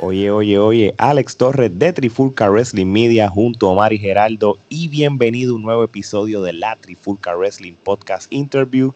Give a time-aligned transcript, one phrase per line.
[0.00, 5.52] Oye, oye, oye, Alex Torres de Trifulca Wrestling Media junto a Mari Geraldo y bienvenido
[5.52, 8.92] a un nuevo episodio de la Trifulca Wrestling Podcast Interview.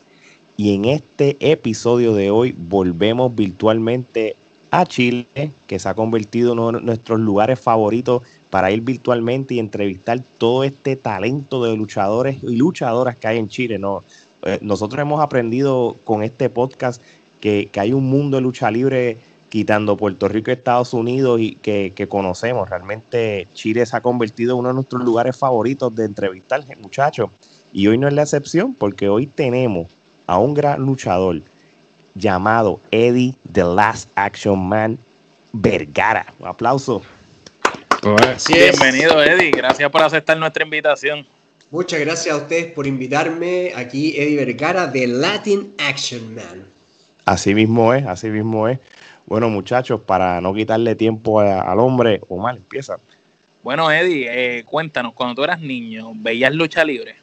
[0.56, 4.36] Y en este episodio de hoy volvemos virtualmente
[4.70, 5.26] a Chile,
[5.66, 10.20] que se ha convertido en uno de nuestros lugares favoritos para ir virtualmente y entrevistar
[10.38, 13.80] todo este talento de luchadores y luchadoras que hay en Chile.
[14.44, 17.02] Eh, nosotros hemos aprendido con este podcast
[17.40, 19.18] que, que hay un mundo de lucha libre
[19.52, 22.70] quitando Puerto Rico y Estados Unidos y que, conocemos.
[22.70, 27.28] Realmente Chile se ha convertido en uno de nuestros lugares favoritos de entrevistar, muchachos.
[27.70, 29.88] Y hoy no es la excepción porque hoy tenemos
[30.26, 31.42] a un gran luchador
[32.14, 34.98] llamado Eddie The Last Action Man
[35.52, 36.24] Vergara.
[36.38, 37.02] Un aplauso.
[38.48, 41.26] Bienvenido Eddie, gracias por aceptar nuestra invitación.
[41.70, 46.64] Muchas gracias a ustedes por invitarme aquí, Eddie Vergara, de Latin Action Man.
[47.26, 48.78] Así mismo es, así mismo es.
[49.26, 52.96] Bueno, muchachos, para no quitarle tiempo al hombre, Omar, empieza.
[53.62, 54.28] Bueno, Eddie,
[54.58, 57.14] eh, cuéntanos, cuando tú eras niño, ¿veías lucha libre?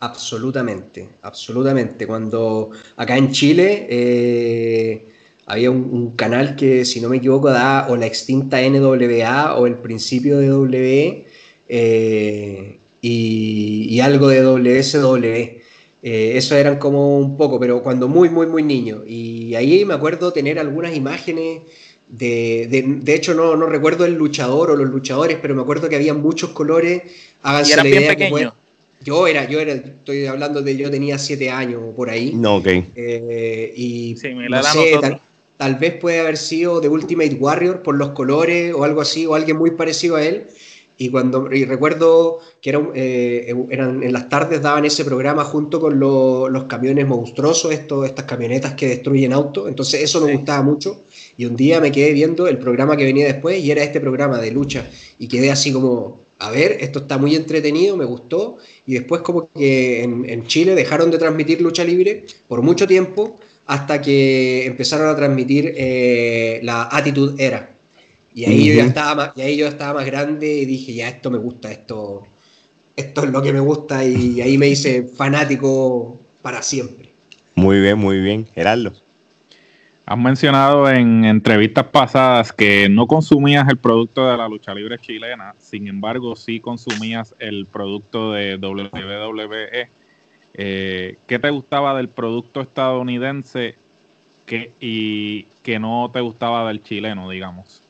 [0.00, 2.06] Absolutamente, absolutamente.
[2.06, 5.06] Cuando acá en Chile eh,
[5.46, 9.76] había un, canal que, si no me equivoco, da o la extinta NWA o el
[9.76, 11.26] principio de W
[11.68, 15.62] eh, y, y, algo de WSW.
[16.02, 19.02] Eh, eso eran como un poco, pero cuando muy, muy, muy niño.
[19.06, 21.62] Y ahí me acuerdo tener algunas imágenes
[22.08, 25.96] de, de, hecho no, no, recuerdo el luchador o los luchadores, pero me acuerdo que
[25.96, 27.02] había muchos colores.
[27.42, 28.54] Háganse ¿Y bien pequeño?
[29.04, 32.32] yo era, yo era, estoy hablando de yo tenía siete años por ahí.
[32.34, 32.66] No, ok.
[32.94, 34.16] Eh, y
[34.48, 35.20] no sé, tal,
[35.56, 39.34] tal, vez puede haber sido de Ultimate Warrior por los colores o algo así, o
[39.34, 40.46] alguien muy parecido a él.
[40.98, 45.78] Y, cuando, y recuerdo que era, eh, eran, en las tardes daban ese programa junto
[45.78, 49.68] con los camiones monstruosos, estos, estas camionetas que destruyen autos.
[49.68, 51.02] Entonces eso me gustaba mucho.
[51.36, 54.40] Y un día me quedé viendo el programa que venía después y era este programa
[54.40, 54.88] de lucha.
[55.18, 58.56] Y quedé así como, a ver, esto está muy entretenido, me gustó.
[58.86, 63.38] Y después como que en, en Chile dejaron de transmitir lucha libre por mucho tiempo
[63.66, 67.75] hasta que empezaron a transmitir eh, la Attitude Era
[68.36, 71.08] y ahí, yo ya estaba más, y ahí yo estaba más grande y dije, ya,
[71.08, 72.26] esto me gusta, esto,
[72.94, 77.08] esto es lo que me gusta y ahí me hice fanático para siempre.
[77.54, 78.46] Muy bien, muy bien.
[78.54, 78.92] Gerardo.
[80.04, 85.54] Has mencionado en entrevistas pasadas que no consumías el producto de la lucha libre chilena,
[85.58, 89.88] sin embargo sí consumías el producto de WWE.
[90.52, 93.76] Eh, ¿Qué te gustaba del producto estadounidense
[94.44, 97.85] que, y que no te gustaba del chileno, digamos?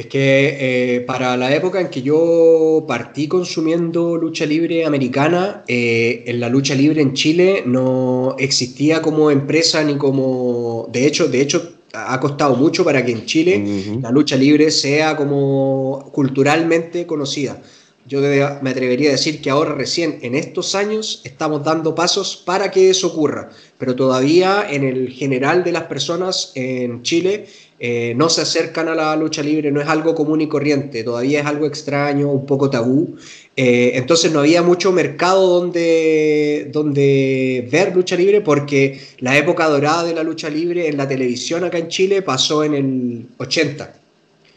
[0.00, 0.56] Es que
[0.96, 6.48] eh, para la época en que yo partí consumiendo lucha libre americana, eh, en la
[6.48, 10.88] lucha libre en Chile no existía como empresa ni como...
[10.90, 15.18] De hecho, de hecho ha costado mucho para que en Chile la lucha libre sea
[15.18, 17.60] como culturalmente conocida.
[18.06, 22.70] Yo me atrevería a decir que ahora recién en estos años estamos dando pasos para
[22.70, 27.46] que eso ocurra, pero todavía en el general de las personas en Chile
[27.82, 31.40] eh, no se acercan a la lucha libre, no es algo común y corriente, todavía
[31.40, 33.16] es algo extraño, un poco tabú.
[33.56, 40.04] Eh, entonces no había mucho mercado donde, donde ver lucha libre porque la época dorada
[40.04, 43.94] de la lucha libre en la televisión acá en Chile pasó en el 80.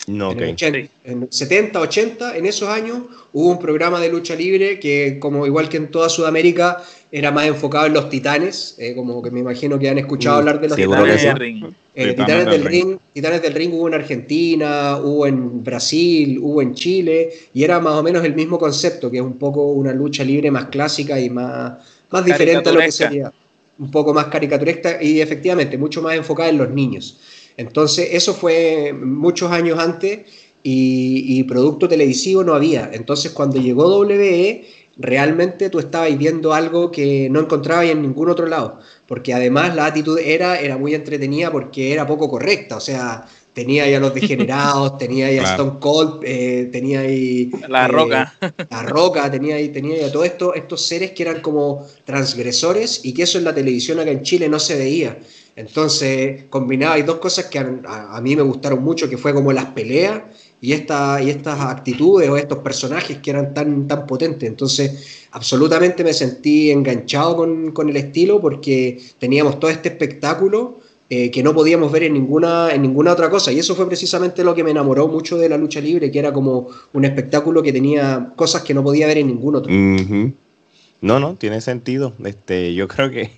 [0.07, 5.17] No, en, en 70, 80, en esos años hubo un programa de lucha libre que,
[5.17, 6.83] como igual que en toda Sudamérica,
[7.15, 10.39] era más enfocado en los titanes, eh, como que me imagino que han escuchado mm,
[10.39, 11.21] hablar de los titanes.
[11.21, 11.63] Del ring.
[11.93, 12.97] Eh, titanes, del ring.
[13.13, 17.93] Titanes del ring hubo en Argentina, hubo en Brasil, hubo en Chile, y era más
[17.93, 21.29] o menos el mismo concepto, que es un poco una lucha libre más clásica y
[21.29, 21.73] más,
[22.09, 23.31] más diferente a lo que sería.
[23.77, 27.19] Un poco más caricaturesca y efectivamente mucho más enfocada en los niños.
[27.57, 30.21] Entonces, eso fue muchos años antes
[30.63, 32.89] y, producto televisivo no había.
[32.91, 34.65] Entonces, cuando llegó WWE,
[34.97, 38.79] realmente tú estabas viendo algo que no encontrabas en ningún otro lado.
[39.07, 42.77] Porque además la actitud era, era muy entretenida porque era poco correcta.
[42.77, 47.51] O sea, tenía ya los degenerados, tenía ya Stone Cold, eh, tenía ahí...
[47.67, 48.33] La eh, Roca.
[48.69, 53.13] La Roca, tenía ahí, tenía ya todos esto, estos seres que eran como transgresores y
[53.13, 55.17] que eso en la televisión acá en Chile no se veía.
[55.55, 59.65] Entonces, combinaba hay dos cosas que a, mí me gustaron mucho, que fue como las
[59.65, 60.23] peleas
[60.63, 64.47] y, esta, y estas actitudes o estos personajes que eran tan, tan potentes.
[64.47, 70.79] Entonces, absolutamente me sentí enganchado con, el estilo porque teníamos todo este espectáculo
[71.09, 73.51] eh, que no podíamos ver en ninguna, en ninguna otra cosa.
[73.51, 76.31] Y eso fue precisamente lo que me enamoró mucho de la lucha libre, que era
[76.31, 79.69] como un espectáculo que tenía cosas que no podía ver en ningún otro.
[79.69, 82.13] No, no, tiene sentido.
[82.23, 83.31] Este, yo creo que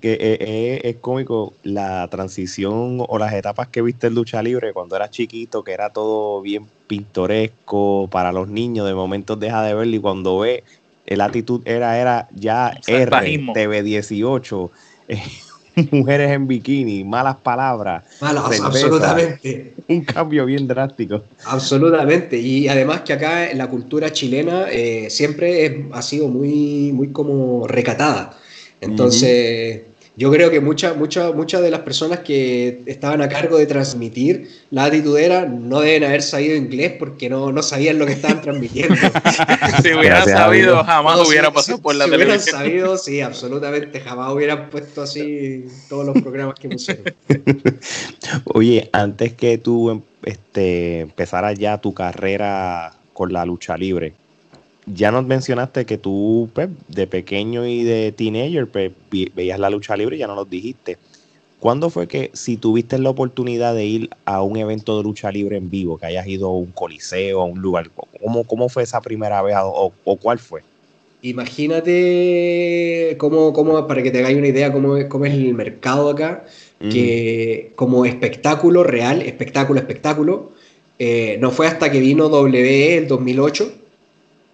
[0.00, 4.72] que eh, eh, es, cómico la transición o las etapas que viste en lucha libre
[4.72, 9.74] cuando eras chiquito, que era todo bien pintoresco para los niños, de momento deja de
[9.74, 10.64] verlo y cuando ve,
[11.06, 14.70] la actitud era, era ya R, TV18,
[15.90, 18.04] mujeres en bikini, malas palabras.
[18.20, 19.74] Malas, absolutamente.
[19.88, 21.22] Un cambio bien drástico.
[21.44, 22.38] Absolutamente.
[22.38, 27.66] Y además que acá en la cultura chilena eh, siempre ha sido muy, muy como
[27.66, 28.36] recatada.
[28.80, 29.82] Entonces,
[30.18, 34.48] yo creo que muchas muchas muchas de las personas que estaban a cargo de transmitir
[34.72, 38.96] la atitudera no deben haber sabido inglés porque no, no sabían lo que estaban transmitiendo.
[39.82, 42.40] si hubieran sabido, jamás hubieran pasado por la si televisión.
[42.40, 47.04] Si hubieran sabido, sí, absolutamente, jamás hubieran puesto así todos los programas que pusieron.
[48.46, 54.14] Oye, antes que tú em, este, empezaras ya tu carrera con la lucha libre,
[54.94, 58.92] ya nos mencionaste que tú, pues, de pequeño y de teenager, pues,
[59.34, 60.98] veías la lucha libre y ya no nos dijiste.
[61.60, 65.56] ¿Cuándo fue que, si tuviste la oportunidad de ir a un evento de lucha libre
[65.56, 67.90] en vivo, que hayas ido a un coliseo, a un lugar,
[68.22, 70.62] ¿cómo, cómo fue esa primera vez o, cuál fue?
[71.22, 76.44] Imagínate cómo, cómo, para que te hagáis una idea, cómo, cómo es el mercado acá,
[76.78, 80.52] que como espectáculo real, espectáculo, espectáculo,
[81.00, 83.87] eh, no fue hasta que vino WWE el 2008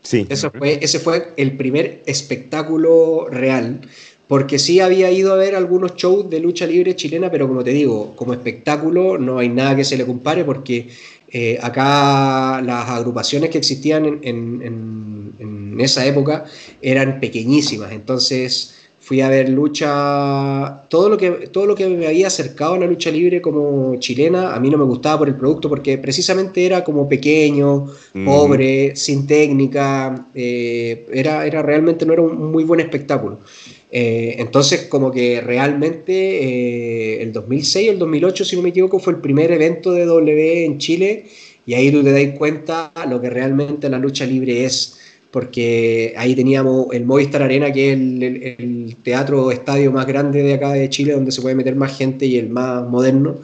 [0.04, 0.26] Sí.
[0.28, 3.80] Eso fue, ese fue el primer espectáculo real.
[4.28, 7.73] Porque sí había ido a ver algunos shows de lucha libre chilena, pero como te
[7.73, 10.88] digo, como espectáculo no hay nada que se le compare porque
[11.30, 16.44] eh, acá las agrupaciones que existían en, en, esa época
[16.80, 17.90] eran pequeñísimas.
[17.92, 22.78] Entonces fui a ver lucha, todo lo que, todo lo que me había acercado a
[22.78, 26.64] la lucha libre como chilena, a mí no me gustaba por el producto porque precisamente
[26.64, 27.87] era como pequeño,
[28.25, 33.40] pobre, sin técnica, eh, era, era realmente no era un muy buen espectáculo.
[33.92, 39.12] Eh, entonces, como que realmente eh, el 2006, el 2008, si no me equivoco, fue
[39.12, 41.26] el primer evento de W en Chile
[41.66, 44.99] y ahí tú te das cuenta lo que realmente la lucha libre es
[45.35, 50.75] porque ahí teníamos el Movistar Arena, que es el, teatro estadio más grande de acá
[50.75, 53.38] de Chile, donde se puede meter más gente y el más moderno.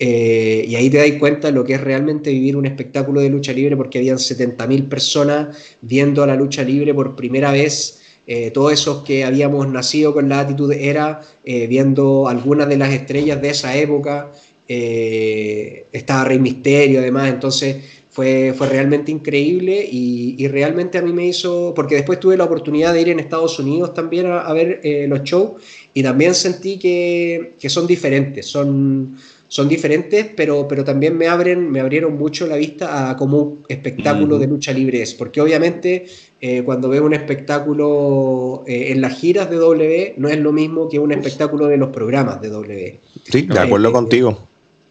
[0.00, 3.30] Eh, y ahí te das cuenta de lo que es realmente vivir un espectáculo de
[3.30, 8.00] lucha libre, porque habían 70.000 personas viendo a la lucha libre por primera vez.
[8.26, 12.92] Eh, todos esos que habíamos nacido con la actitud era eh, viendo algunas de las
[12.92, 14.32] estrellas de esa época.
[14.66, 17.76] estaba Rey Misterio, además, entonces
[18.16, 22.94] fue, fue realmente increíble y, realmente a mí me hizo, porque después tuve la oportunidad
[22.94, 25.60] de ir en Estados Unidos también a, ver eh, los shows
[25.92, 29.18] y también sentí que, que, son diferentes, son,
[29.48, 33.64] son diferentes, pero, pero también me, abren, me abrieron mucho la vista a cómo un
[33.68, 36.06] espectáculo de lucha libre es, porque obviamente
[36.40, 40.88] eh, cuando veo un espectáculo eh, en las giras de W no es lo mismo
[40.88, 42.98] que un espectáculo de los programas de W.
[43.24, 44.38] Sí, de acuerdo contigo.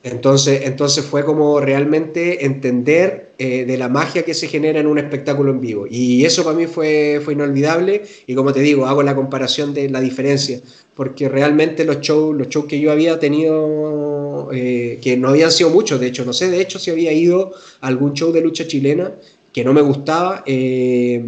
[0.05, 4.99] Entonces, entonces fue como realmente entender eh, de la magia que se genera en un
[4.99, 5.87] espectáculo en vivo.
[5.89, 8.03] Y eso para mí fue, fue inolvidable.
[8.27, 10.61] Y como te digo, hago la comparación de la diferencia.
[10.93, 15.71] Porque realmente los shows, los shows que yo había tenido, eh, que no habían sido
[15.71, 18.67] muchos, de hecho, no sé, de hecho, si había ido a algún show de lucha
[18.67, 19.11] chilena
[19.51, 20.43] que no me gustaba.
[20.45, 21.19] Eh,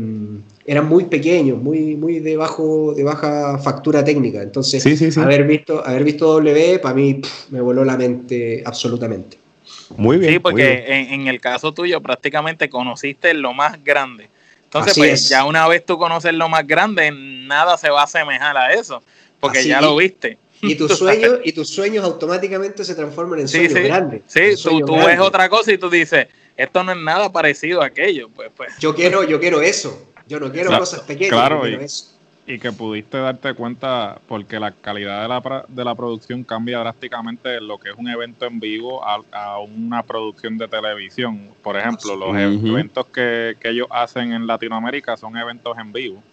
[0.67, 4.41] eran muy pequeños, muy, muy de, bajo, de baja factura técnica.
[4.41, 4.85] Entonces,
[5.17, 9.37] Haber, visto, haber visto W para mí me voló la mente absolutamente.
[9.95, 10.33] Muy bien.
[10.33, 14.27] Sí, porque En, el caso tuyo prácticamente conociste lo más grande.
[14.65, 18.57] Entonces, pues ya una vez tú conoces lo más grande, nada se va a asemejar
[18.57, 19.01] a eso,
[19.39, 20.37] porque ya lo viste.
[20.61, 24.23] Y tus sueños, y tus sueños automáticamente se transforman en sueños grandes.
[24.27, 24.55] Sí,
[24.85, 28.27] tú, ves otra cosa y tú dices, esto no es nada parecido a aquello.
[28.27, 28.73] Pues, pues.
[28.79, 30.07] Yo quiero, yo quiero eso.
[30.27, 31.31] Yo no quiero cosas pequeñas.
[31.31, 31.77] Claro, y,
[32.45, 37.49] y, que pudiste darte cuenta porque la calidad de la, de la producción cambia drásticamente
[37.49, 41.49] de lo que es un evento en vivo a, una producción de televisión.
[41.61, 46.23] Por ejemplo, los eventos que, que ellos hacen en Latinoamérica son eventos en vivo.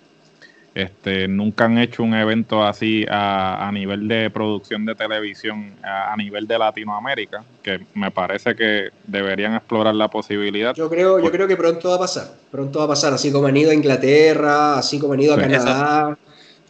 [0.75, 6.49] Este, nunca han hecho un evento así a, nivel de producción de televisión a, nivel
[6.49, 10.75] de Latinoamérica, que me parece que deberían explorar la posibilidad.
[10.75, 13.47] Yo creo, yo creo que pronto va a pasar, pronto va a pasar, así como
[13.47, 16.19] han ido a Inglaterra, así como han ido a Canadá.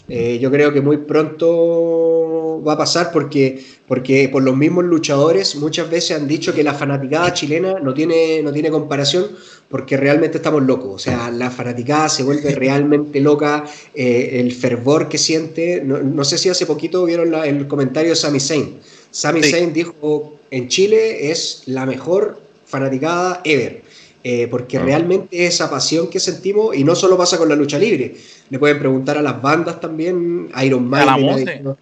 [0.09, 5.57] Eh, yo creo que muy pronto va a pasar porque, porque por los mismos luchadores
[5.57, 9.29] muchas veces han dicho que la fanaticada chilena no tiene, no tiene comparación
[9.69, 10.95] porque realmente estamos locos.
[10.95, 15.83] O sea, la fanaticada se vuelve realmente loca, eh, el fervor que siente.
[15.83, 18.79] No, sé si hace poquito vieron el comentario de Sami Zayn.
[19.11, 23.83] Sami Zayn dijo, en Chile es la mejor fanaticada ever.
[24.27, 24.83] Eh, porque ah.
[24.83, 28.15] realmente esa pasión que sentimos, y no solo pasa con la lucha libre,
[28.51, 31.77] le pueden preguntar a las bandas también, Iron Maiden,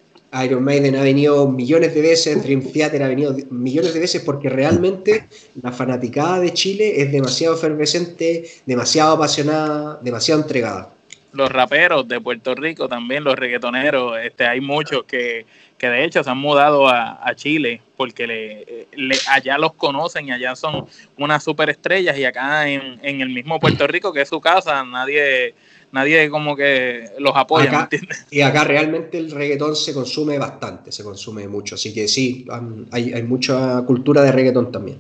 [0.45, 4.49] Iron Maiden ha venido millones de veces, Dream Theater ha venido millones de veces porque
[4.49, 5.27] realmente
[5.61, 10.89] la fanaticada de Chile es demasiado efervescente, demasiado apasionada, demasiado entregada.
[11.35, 15.45] Los raperos de Puerto Rico también, los reggaetoneros, este, hay muchos que,
[15.79, 20.87] de hecho se han mudado a, Chile porque le, allá los conocen y allá son
[21.19, 25.55] unas superestrellas y acá en, en el mismo Puerto Rico, que es su casa, nadie
[25.93, 27.89] nadie como que los apoya,
[28.31, 32.47] Y acá realmente el reggaetón se consume bastante, se consume mucho, así que sí,
[32.91, 34.99] hay, mucha cultura de reggaetón también.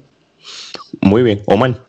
[1.00, 1.86] Muy bien, Omar.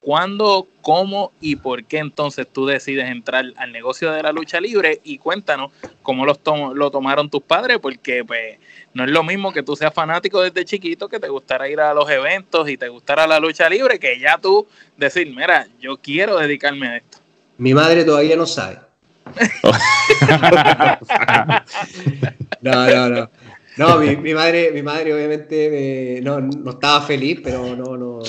[0.00, 5.00] ¿Cuándo, cómo y por qué entonces tú decides entrar al negocio de la lucha libre?
[5.04, 5.70] Y cuéntanos
[6.02, 6.40] cómo los
[6.74, 8.58] lo tomaron tus padres, porque pues
[8.94, 11.94] no es lo mismo que tú seas fanático desde chiquito, que te gustara ir a
[11.94, 16.36] los eventos y te gustara la lucha libre, que ya tú decir, mira, yo quiero
[16.36, 17.11] dedicarme a esto.
[17.58, 18.78] Mi madre todavía no sabe.
[22.60, 23.30] no, no, no.
[23.78, 28.20] No, mi, madre, mi madre obviamente no, estaba feliz, pero no, no,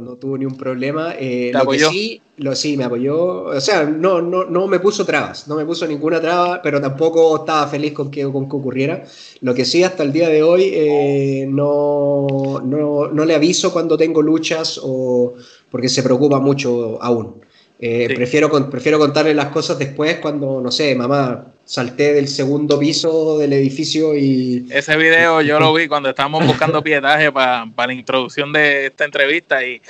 [0.00, 1.14] no, tuvo ni un problema.
[1.16, 1.90] Eh, lo apoyó?
[1.90, 3.44] sí, lo, sí, me apoyó.
[3.44, 7.36] O sea, no, no, no me puso trabas, no me puso ninguna traba, pero tampoco
[7.36, 9.04] estaba feliz con que, con que ocurriera.
[9.42, 13.96] Lo que sí, hasta el día de hoy, eh, no, no, no le aviso cuando
[13.96, 15.34] tengo luchas o
[15.70, 17.40] porque se preocupa mucho aún.
[17.82, 23.38] Eh, prefiero, prefiero contarle las cosas después cuando, no sé, mamá, salté del segundo piso
[23.38, 24.66] del edificio y...
[24.70, 29.64] Ese video yo lo vi cuando estábamos buscando pietaje para la introducción de esta entrevista
[29.64, 29.80] y,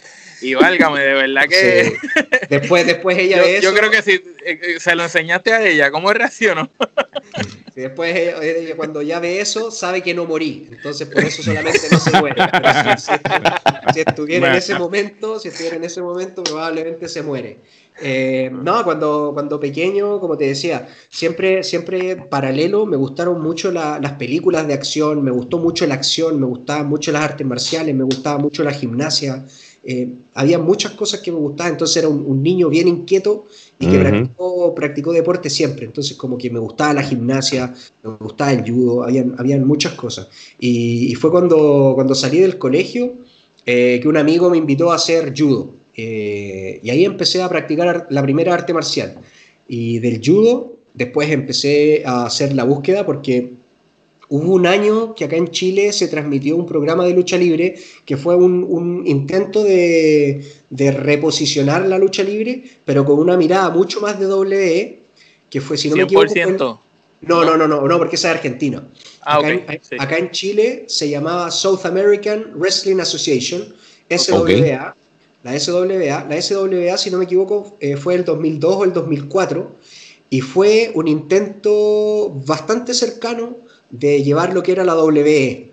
[0.41, 1.97] y válgame, de verdad que...
[2.49, 3.63] Después, después ella yo, eso...
[3.63, 6.71] Yo creo que si eh, eh, se lo enseñaste a ella, ¿cómo reaccionó?
[7.75, 11.99] después ella, cuando ya ve eso, sabe que no morí, entonces por eso solamente no
[11.99, 12.37] se muere.
[13.95, 17.59] si, estuviera en ese momento, si estuviera en ese momento, probablemente se muere.
[18.03, 24.13] Eh, no, cuando, cuando pequeño, como te decía, siempre, siempre paralelo me gustaron mucho las
[24.13, 28.05] películas de acción, me gustó mucho la acción, me gustaban mucho las artes marciales, me
[28.05, 29.45] gustaba mucho la gimnasia.
[29.83, 33.47] Eh, había muchas cosas que me gustaban, entonces era un, niño bien inquieto
[33.81, 37.73] y que practicó, practicó, deporte siempre, entonces como que me gustaba la gimnasia,
[38.03, 40.29] me gustaba el judo, habían, habían muchas cosas.
[40.59, 43.15] Y, fue cuando, cuando salí del colegio
[43.65, 45.71] eh, que un amigo me invitó a hacer judo.
[45.97, 49.17] Eh, y ahí empecé a practicar la primera arte marcial.
[49.67, 53.53] Y del judo, después empecé a hacer la búsqueda porque
[54.29, 58.17] hubo un año que acá en Chile se transmitió un programa de lucha libre que
[58.17, 64.27] fue un, intento de, reposicionar la lucha libre, pero con una mirada mucho más de
[64.27, 64.99] WWE,
[65.49, 66.81] que fue, si no me equivoco...
[67.23, 68.83] no, no, no, no, no, porque esa es Argentina.
[69.23, 73.75] Ah, acá, en, acá, en, Chile se llamaba South American Wrestling Association,
[74.09, 74.95] SWA,
[75.43, 76.27] la SWA.
[76.29, 79.77] La SWA, si no me equivoco, eh, fue el 2002 o el 2004
[80.31, 83.57] y fue un intento bastante cercano
[83.91, 85.70] de llevar lo que era la WWE.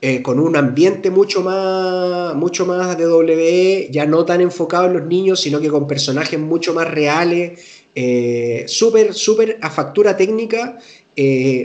[0.00, 4.92] Eh, con un ambiente mucho más, mucho más de WWE, ya no tan enfocado en
[4.92, 10.78] los niños, sino que con personajes mucho más reales, eh, súper, súper a factura técnica,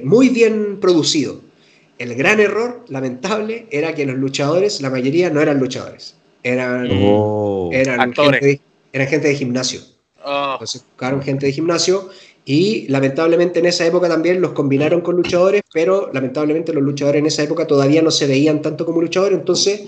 [0.04, 1.42] muy bien producido.
[2.00, 6.16] El gran error, lamentable, era que los luchadores, la mayoría no eran luchadores.
[6.44, 7.70] Eran, oh.
[7.72, 8.62] eran, gente, de,
[8.92, 9.82] eran gente de gimnasio.
[10.26, 10.54] Oh.
[10.54, 12.10] Entonces buscaron gente de gimnasio
[12.46, 17.26] y lamentablemente en esa época también los combinaron con luchadores, pero lamentablemente los luchadores en
[17.28, 19.82] esa época todavía no se veían tanto como luchadores, entonces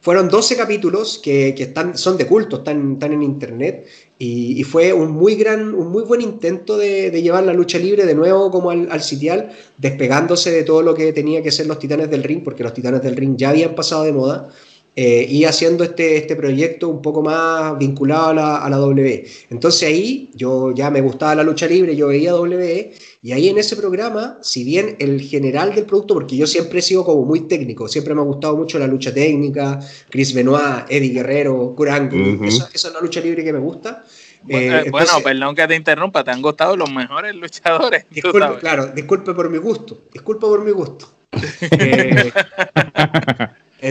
[0.00, 3.86] fueron 12 capítulos que, que están, son de culto, están, están en internet.
[4.18, 8.04] Y, fue un muy, gran, un muy buen intento de, de llevar la lucha libre
[8.04, 11.78] de nuevo como al, al, sitial, despegándose de todo lo que tenía que ser los
[11.78, 14.52] titanes del ring, porque los titanes del ring ya habían pasado de moda
[14.94, 19.26] eh, y haciendo este, este proyecto un poco más vinculado a la, a la W.
[19.48, 23.56] Entonces ahí yo ya me gustaba la lucha libre, yo veía W, y ahí en
[23.56, 27.42] ese programa, si bien el general del producto, porque yo siempre he sido como muy
[27.42, 29.80] técnico, siempre me ha gustado mucho la lucha técnica,
[30.10, 34.04] Chris Benoit, Eddie Guerrero, Kurt esa, es la lucha libre que me gusta.
[34.42, 38.04] Bueno, eh, perdón que te interrumpa, te han gustado los mejores luchadores.
[38.10, 41.08] Disculpe, claro, disculpe por mi gusto, disculpe por mi gusto.
[41.70, 42.30] eh,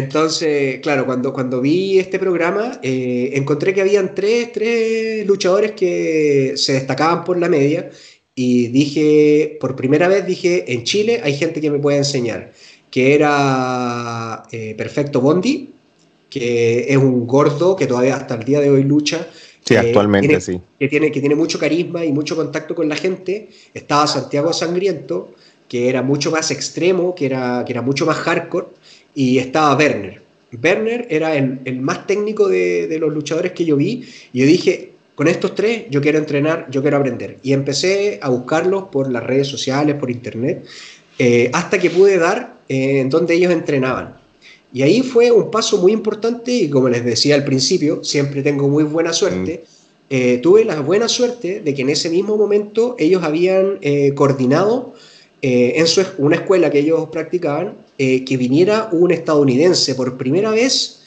[0.03, 6.53] entonces, claro, cuando, cuando vi este programa, eh, encontré que habían tres, tres luchadores que
[6.55, 7.89] se destacaban por la media
[8.35, 12.51] y dije, por primera vez dije, en Chile hay gente que me puede enseñar,
[12.89, 15.69] que era eh, Perfecto Bondi,
[16.29, 19.27] que es un gordo que todavía hasta el día de hoy lucha.
[19.63, 20.59] Sí, actualmente sí.
[20.79, 23.49] Que tiene, que tiene mucho carisma y mucho contacto con la gente.
[23.73, 25.33] Estaba Santiago Sangriento,
[25.67, 28.67] que era mucho más extremo, que era, que era mucho más hardcore
[29.15, 30.21] y estaba Werner.
[30.61, 35.27] Werner era el, más técnico de, los luchadores que yo vi y yo dije, con
[35.27, 37.37] estos tres yo quiero entrenar, yo quiero aprender.
[37.43, 40.65] Y empecé a buscarlos por las redes sociales, por internet.
[41.53, 44.17] hasta que pude dar en donde ellos entrenaban.
[44.73, 48.67] Y ahí fue un paso muy importante y como les decía al principio, siempre tengo
[48.67, 49.63] muy buena suerte.
[50.09, 50.41] Mm.
[50.41, 53.79] tuve la buena suerte de que en ese mismo momento ellos habían
[54.15, 54.93] coordinado
[55.41, 61.01] en su, una escuela que ellos practicaban, que viniera un estadounidense por primera vez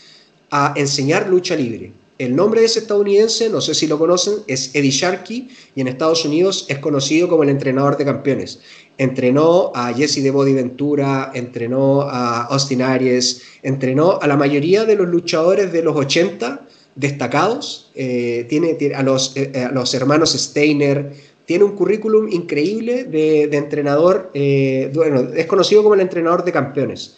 [0.50, 1.92] a enseñar lucha libre.
[2.16, 5.88] El nombre de ese estadounidense, no sé si lo conocen, es Eddie Sharkey y en
[5.88, 8.60] Estados Unidos es conocido como el entrenador de campeones.
[8.98, 14.94] Entrenó a Jesse de Body Ventura, entrenó a Austin Aries, entrenó a la mayoría de
[14.94, 21.12] los luchadores de los 80 destacados, eh, tiene, a, los, eh, a, los, hermanos Steiner,
[21.44, 27.16] tiene un currículum increíble de, entrenador, eh, bueno, es conocido como el entrenador de campeones.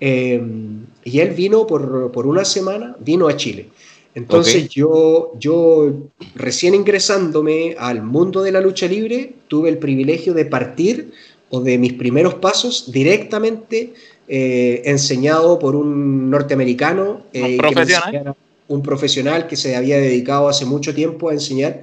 [0.00, 3.68] y él vino por, por una semana, vino a Chile.
[4.14, 5.92] Entonces yo, yo
[6.34, 11.12] recién ingresándome al mundo de la lucha libre, tuve el privilegio de partir
[11.50, 13.94] o de mis primeros pasos directamente
[14.26, 18.36] eh, enseñado por un norteamericano, eh, ¿Un, profesional?
[18.66, 21.82] un profesional que se había dedicado hace mucho tiempo a enseñar.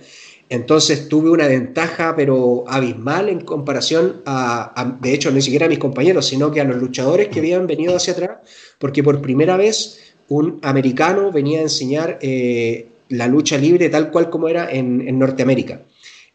[0.50, 5.80] Entonces tuve una ventaja, pero abismal en comparación a, de hecho, ni siquiera a mis
[5.80, 8.38] compañeros, sino que a los luchadores que habían venido hacia atrás,
[8.78, 14.30] porque por primera vez un americano venía a enseñar eh, la lucha libre tal cual
[14.30, 15.82] como era en, Norteamérica.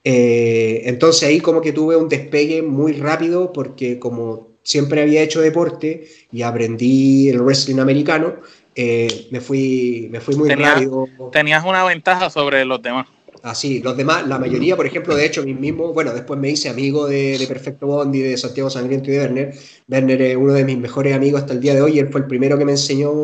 [0.02, 5.40] Eh, entonces ahí como que tuve un despegue muy rápido porque como siempre había hecho
[5.40, 8.36] deporte y aprendí el wrestling americano,
[8.74, 11.06] eh, me, fui, me fui muy rápido.
[11.32, 13.06] Tenías una ventaja sobre los demás.
[13.42, 17.07] Así, los demás, la mayoría, por ejemplo, de hecho, mismo, bueno, después me hice amigo
[17.07, 19.55] de, de Perfecto Bondi, de Santiago Sangriento y de Werner.
[19.88, 22.26] Werner es uno de mis mejores amigos hasta el día de hoy, él fue el
[22.26, 23.22] primero que me enseñó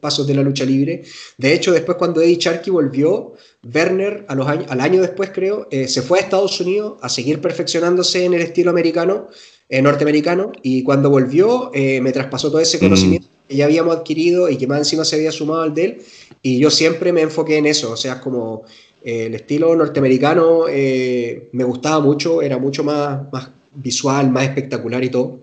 [0.00, 1.02] pasos de la lucha libre.
[1.38, 5.68] De hecho, después cuando Eddie Charky volvió, Werner, a los años, al año después creo,
[5.70, 9.28] eh, se fue a Estados Unidos a seguir perfeccionándose en el estilo americano,
[9.68, 12.80] eh, norteamericano, y cuando volvió eh, me traspasó todo ese mm.
[12.80, 15.98] conocimiento que ya habíamos adquirido y que más encima se había sumado al de él,
[16.42, 18.64] y yo siempre me enfoqué en eso, o sea, como
[19.04, 25.10] el estilo norteamericano eh, me gustaba mucho, era mucho más, más visual, más espectacular y
[25.10, 25.40] todo.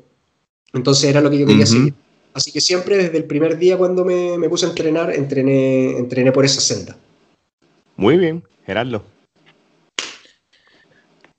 [0.74, 1.94] Entonces era lo que yo quería seguir.
[2.34, 6.32] Así que siempre desde el primer día cuando me, me, puse a entrenar, entrené, entrené
[6.32, 6.96] por esa senda.
[7.96, 9.04] Muy bien, Gerardo.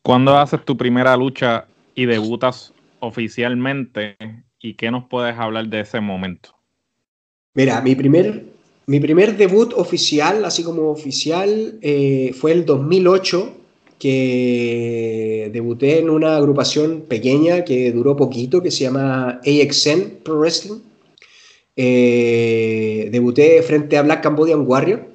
[0.03, 4.17] ¿Cuándo haces tu primera lucha y debutas oficialmente?
[4.61, 6.51] ¿Y qué nos puedes hablar de ese momento?
[7.55, 8.45] Mira, mi primer
[8.91, 13.53] mi primer debut oficial, así como oficial, eh, fue el 2008,
[14.01, 20.81] que debuté en una agrupación pequeña que duró poquito, que se llama AXN Pro Wrestling.
[21.77, 25.07] Eh, debuté frente a Black Cambodian Warrior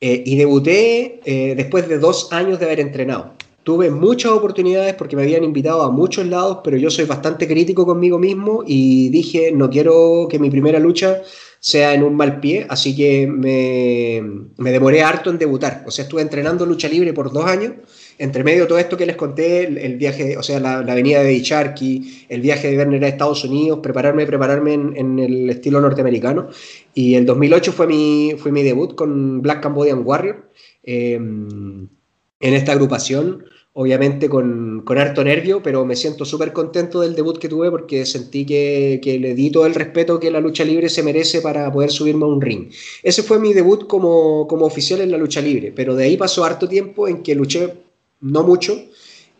[0.00, 1.20] eh, y debuté
[1.56, 3.32] después de dos años de haber entrenado.
[3.64, 7.84] Tuve muchas oportunidades porque me habían invitado a muchos lados, pero yo soy bastante crítico
[7.84, 11.22] conmigo mismo y dije, no quiero que mi primera lucha
[11.60, 14.22] sea en un mal pie, así que me,
[14.56, 15.84] me, demoré harto en debutar.
[15.86, 17.74] O sea, estuve entrenando lucha libre por dos años.
[18.16, 21.22] Entre medio de todo esto que les conté, el, viaje, o sea, la, la, venida
[21.22, 25.80] de Dicharki, el viaje de Werner a Estados Unidos, prepararme, prepararme en, en, el estilo
[25.82, 26.48] norteamericano.
[26.94, 30.50] Y el 2008 fue mi, fue mi debut con Black Cambodian Warrior
[30.82, 31.88] eh, en
[32.40, 37.48] esta agrupación obviamente con, con harto nervio, pero me siento súper contento del debut que
[37.48, 41.02] tuve porque sentí que, que, le di todo el respeto que la lucha libre se
[41.02, 42.70] merece para poder subirme a un ring.
[43.02, 46.44] Ese fue mi debut como, como oficial en la lucha libre, pero de ahí pasó
[46.44, 47.74] harto tiempo en que luché
[48.20, 48.76] no mucho,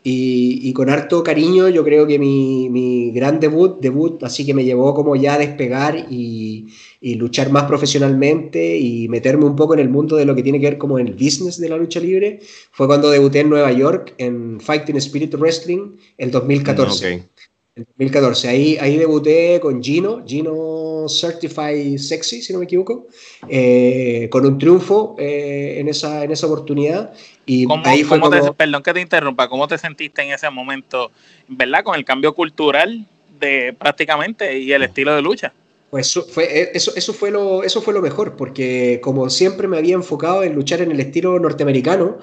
[0.02, 4.64] y, con harto cariño, yo creo que mi, mi, gran debut, debut, así que me
[4.64, 6.68] llevó como ya a despegar y,
[7.02, 10.58] y, luchar más profesionalmente y meterme un poco en el mundo de lo que tiene
[10.58, 12.40] que ver como en el business de la lucha libre,
[12.72, 17.28] fue cuando debuté en Nueva York en Fighting Spirit Wrestling en 2014.
[17.76, 23.06] En 2014, ahí, ahí debuté con Gino, Gino Certified Sexy, si no me equivoco,
[23.48, 27.12] eh, con un triunfo eh, en, esa, en esa oportunidad.
[27.46, 28.20] Y ahí fue
[28.56, 31.12] perdón que te interrumpa, ¿cómo te sentiste en ese momento,
[31.48, 33.06] verdad, con el cambio cultural
[33.38, 35.52] de prácticamente y el estilo de lucha?
[35.90, 39.76] Pues fue, eh, eso, eso, fue lo, eso fue lo mejor, porque como siempre me
[39.76, 42.18] había enfocado en luchar en el estilo norteamericano,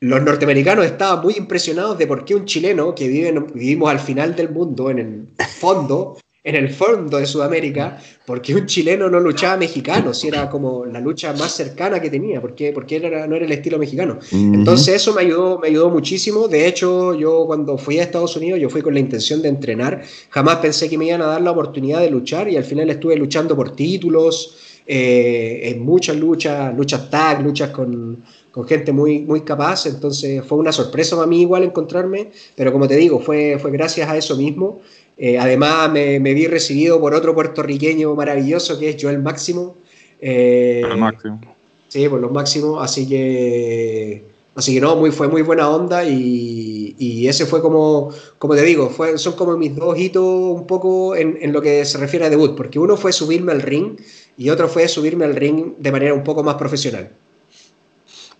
[0.00, 4.34] los norteamericanos estaban muy impresionados de por qué un chileno que vive, vivimos al final
[4.34, 9.18] del mundo, en el fondo, en el fondo de Sudamérica, por qué un chileno no
[9.18, 13.44] luchaba mexicano, si era como la lucha más cercana que tenía, porque porque no era
[13.44, 14.18] el estilo mexicano.
[14.30, 16.46] Entonces eso me ayudó, me ayudó muchísimo.
[16.46, 20.02] De hecho, yo cuando fui a Estados Unidos, yo fui con la intención de entrenar.
[20.30, 23.16] Jamás pensé que me iban a dar la oportunidad de luchar y al final estuve
[23.16, 24.56] luchando por títulos,
[24.86, 28.24] eh, en muchas luchas, luchas tag, luchas con
[28.58, 32.88] con gente muy, muy capaz, entonces fue una sorpresa para mí igual encontrarme, pero como
[32.88, 34.80] te digo, fue, fue gracias a eso mismo
[35.16, 39.76] Eh, además, me, vi recibido por otro puertorriqueño maravilloso que es Joel Máximo.
[40.20, 41.40] Eh, máximo.
[41.88, 42.82] Sí, por los máximos.
[42.82, 44.22] Así que,
[44.54, 48.62] así que no, muy, fue muy buena onda y, y ese fue como, como te
[48.62, 52.26] digo, fue, son como mis dos hitos un poco en, en, lo que se refiere
[52.26, 53.98] a debut, porque uno fue subirme al ring
[54.36, 57.10] y otro fue subirme al ring de manera un poco más profesional.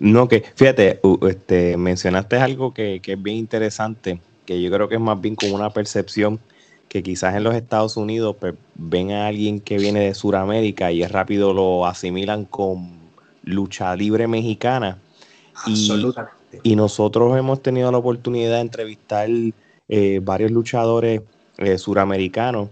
[0.01, 4.95] No, que fíjate, este, mencionaste algo que, que es bien interesante, que yo creo que
[4.95, 6.41] es más bien como una percepción
[6.89, 11.03] que quizás en los Estados Unidos pues, ven a alguien que viene de Sudamérica y
[11.03, 12.93] es rápido lo asimilan con
[13.45, 14.99] lucha libre mexicana.
[15.55, 16.61] Absolutamente.
[16.63, 19.29] Y, nosotros hemos tenido la oportunidad de entrevistar
[19.89, 21.23] eh, varios luchadores
[21.59, 22.71] eh, suramericanos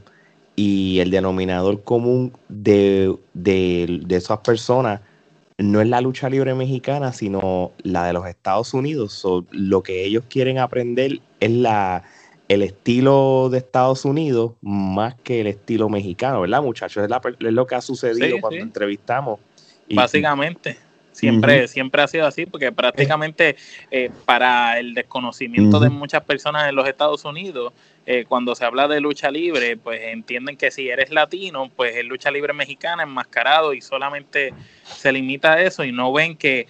[0.54, 5.02] y el denominador común de, de, de, esas personas
[5.58, 9.24] no es la lucha libre mexicana, sino la de los Estados Unidos.
[9.50, 12.04] lo que ellos quieren aprender es la,
[12.48, 17.04] el estilo de Estados Unidos más que el estilo mexicano, ¿verdad, muchachos?
[17.04, 19.40] Es, lo que ha sucedido cuando entrevistamos.
[19.88, 20.78] Básicamente.
[21.16, 23.56] Siempre, siempre ha sido así, porque prácticamente
[23.90, 27.72] eh, para el desconocimiento de muchas personas en los Estados Unidos,
[28.04, 32.04] eh, cuando se habla de lucha libre, pues entienden que si eres latino, pues es
[32.04, 34.52] lucha libre mexicana, enmascarado y solamente
[34.84, 36.66] se limita a eso y no ven que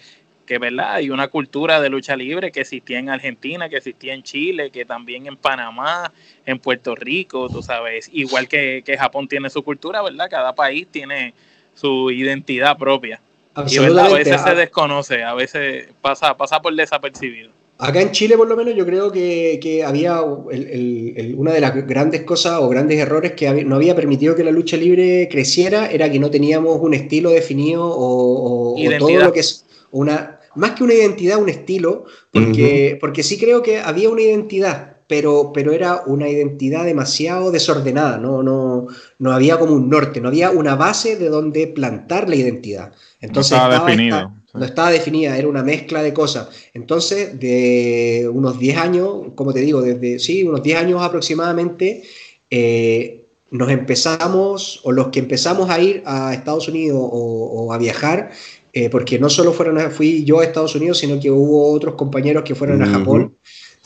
[0.47, 4.23] que verdad hay una cultura de lucha libre que existía en Argentina, que existía en
[4.23, 6.13] Chile, que también en Panamá,
[6.47, 10.29] en Puerto Rico, tú sabes, igual que, Japón tiene su cultura, ¿verdad?
[10.31, 11.35] Cada país tiene
[11.75, 13.21] su identidad propia.
[13.69, 17.51] Y a veces se desconoce, a veces pasa, pasa por desapercibido.
[17.79, 22.59] Acá en Chile, por lo menos, yo creo que, había una de las grandes cosas
[22.61, 26.31] o grandes errores que no había permitido que la lucha libre creciera era que no
[26.31, 31.51] teníamos un estilo definido o todo lo que es una, más que una identidad, un
[31.51, 37.51] estilo, porque, porque sí creo que había una identidad, pero, pero era una identidad demasiado
[37.51, 38.87] desordenada, no, no,
[39.19, 42.93] no había como un norte, no había una base de donde plantar la identidad.
[43.21, 44.33] Entonces, no estaba, definido.
[44.55, 46.49] no estaba definida, era una mezcla de cosas.
[46.75, 52.03] Entonces, de unos 10 años, como te digo, desde, sí, unos 10 años aproximadamente,
[52.51, 58.33] eh, nos empezamos, o los que empezamos a ir a Estados Unidos o a viajar,
[58.79, 62.43] eh, porque no solo fueron fui yo a Estados Unidos, sino que hubo otros compañeros
[62.43, 63.35] que fueron a Japón.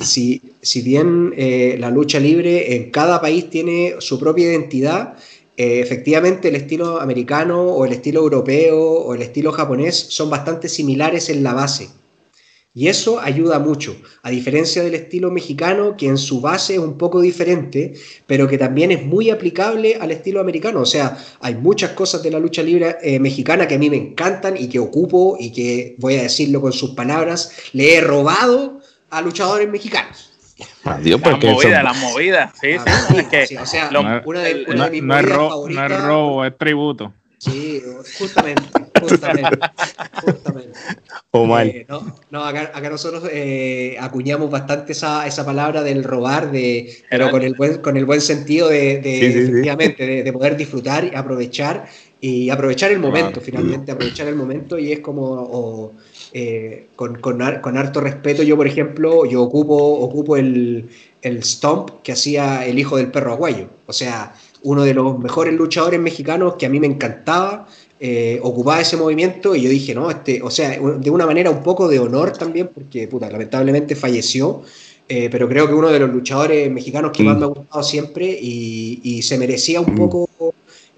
[0.00, 5.16] Si, si bien eh, la lucha libre en cada país tiene su propia identidad,
[5.56, 10.70] eh, efectivamente el estilo americano o el estilo europeo o el estilo japonés son bastante
[10.70, 11.90] similares en la base.
[12.72, 16.96] Y eso ayuda mucho, a diferencia del estilo mexicano, que en su base es un
[16.96, 17.94] poco diferente,
[18.28, 20.80] pero que también es muy aplicable al estilo americano.
[20.80, 23.96] O sea, hay muchas cosas de la lucha libre eh, mexicana que a mí me
[23.96, 28.79] encantan y que ocupo y que, voy a decirlo con sus palabras, le he robado
[29.10, 30.30] a luchadores mexicanos.
[30.84, 32.76] Adiós, la movida, la movida, sí,
[33.46, 33.56] sí.
[33.56, 33.90] o sea,
[34.24, 37.12] una de, mis no, es robo, no es robo, es tributo.
[37.38, 37.82] Sí,
[38.18, 38.62] justamente,
[39.00, 39.58] justamente,
[40.22, 40.78] justamente.
[41.32, 41.68] O mal.
[41.68, 41.86] Eh,
[42.30, 47.54] no, acá, nosotros eh, acuñamos bastante esa, esa, palabra del robar, de, pero con el
[47.54, 51.86] buen, con el buen sentido de, efectivamente, De, poder disfrutar y aprovechar
[52.20, 55.92] y aprovechar el momento, finalmente, aprovechar el momento y es como
[56.32, 58.42] eh, con, con, con, harto respeto.
[58.42, 60.90] Yo, por ejemplo, yo ocupo, ocupo el,
[61.22, 63.68] el stomp que hacía el hijo del perro aguayo.
[63.86, 67.66] O sea, uno de los mejores luchadores mexicanos que a mí me encantaba,
[67.98, 71.62] eh, ocupaba ese movimiento y yo dije, no, este, o sea, de una manera un
[71.62, 74.62] poco de honor también, porque puta, lamentablemente falleció,
[75.08, 78.26] eh, pero creo que uno de los luchadores mexicanos que más me ha gustado siempre
[78.26, 80.28] y, se merecía un poco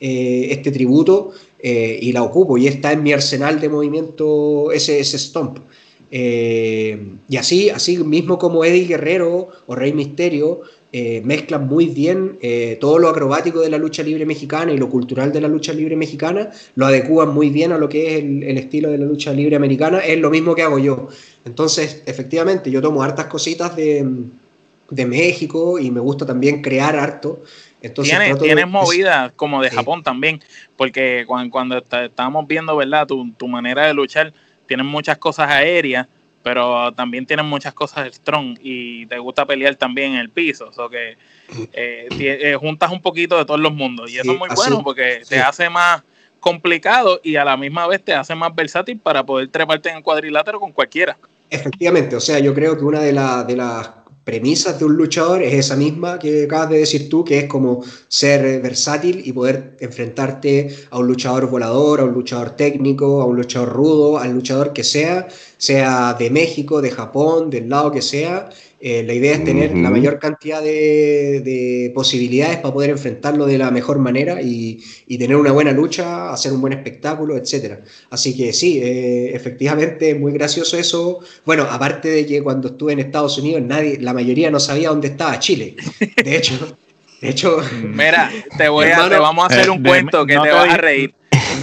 [0.03, 1.33] eh, este tributo
[1.65, 5.59] y la ocupo y está en mi arsenal de movimiento ese, ese stomp.
[6.11, 10.63] y así, así mismo como Eddie Guerrero o Rey Misterio,
[10.95, 14.91] eh, mezclan muy bien eh, todo lo acrobático de la lucha libre mexicana y lo
[14.91, 18.59] cultural de la lucha libre mexicana, lo adecúan muy bien a lo que es el,
[18.59, 21.09] estilo de la lucha libre americana, es lo mismo que hago yo.
[21.47, 24.07] Entonces, efectivamente, yo tomo hartas cositas de,
[24.91, 27.41] México y me gusta también crear harto.
[27.83, 30.43] Entonces, tienes, movidas como de Japón también,
[30.77, 33.07] porque cuando, cuando estábamos viendo, ¿verdad?
[33.07, 34.33] Tu, tu manera de luchar,
[34.67, 36.07] tienes muchas cosas aéreas
[36.43, 40.71] pero también tienen muchas cosas strong y te gusta pelear también en el piso.
[40.77, 41.17] O que
[41.73, 45.23] eh, eh, juntas un poquito de todos los mundos y eso es muy bueno porque
[45.29, 46.03] te hace más
[46.41, 50.03] complicado y a la misma vez te hace más versátil para poder treparte en el
[50.03, 51.17] cuadrilátero con cualquiera.
[51.49, 53.89] Efectivamente, o sea, yo creo que una de, de las
[54.25, 57.83] premisas de un luchador es esa misma que acabas de decir tú, que es como
[58.09, 63.37] ser versátil y poder enfrentarte a un luchador volador, a un luchador técnico, a un
[63.37, 68.49] luchador rudo, al luchador que sea, sea de México, de Japón, del lado que sea,
[68.85, 73.71] Eh, la idea es tener la mayor cantidad de, posibilidades para poder enfrentarlo de la
[73.71, 74.83] mejor manera y,
[75.19, 77.79] tener una buena lucha, hacer un buen espectáculo, etc.
[78.11, 81.21] Así que sí, eh, efectivamente, muy gracioso eso.
[81.45, 85.09] Bueno, aparte de que cuando estuve en Estados Unidos, nadie, la mayoría no sabía dónde
[85.09, 85.77] estaba Chile.
[86.17, 86.77] De hecho,
[87.21, 87.59] de hecho.
[87.85, 91.15] Mira, te voy a, te vamos a hacer un cuento que te vas a reír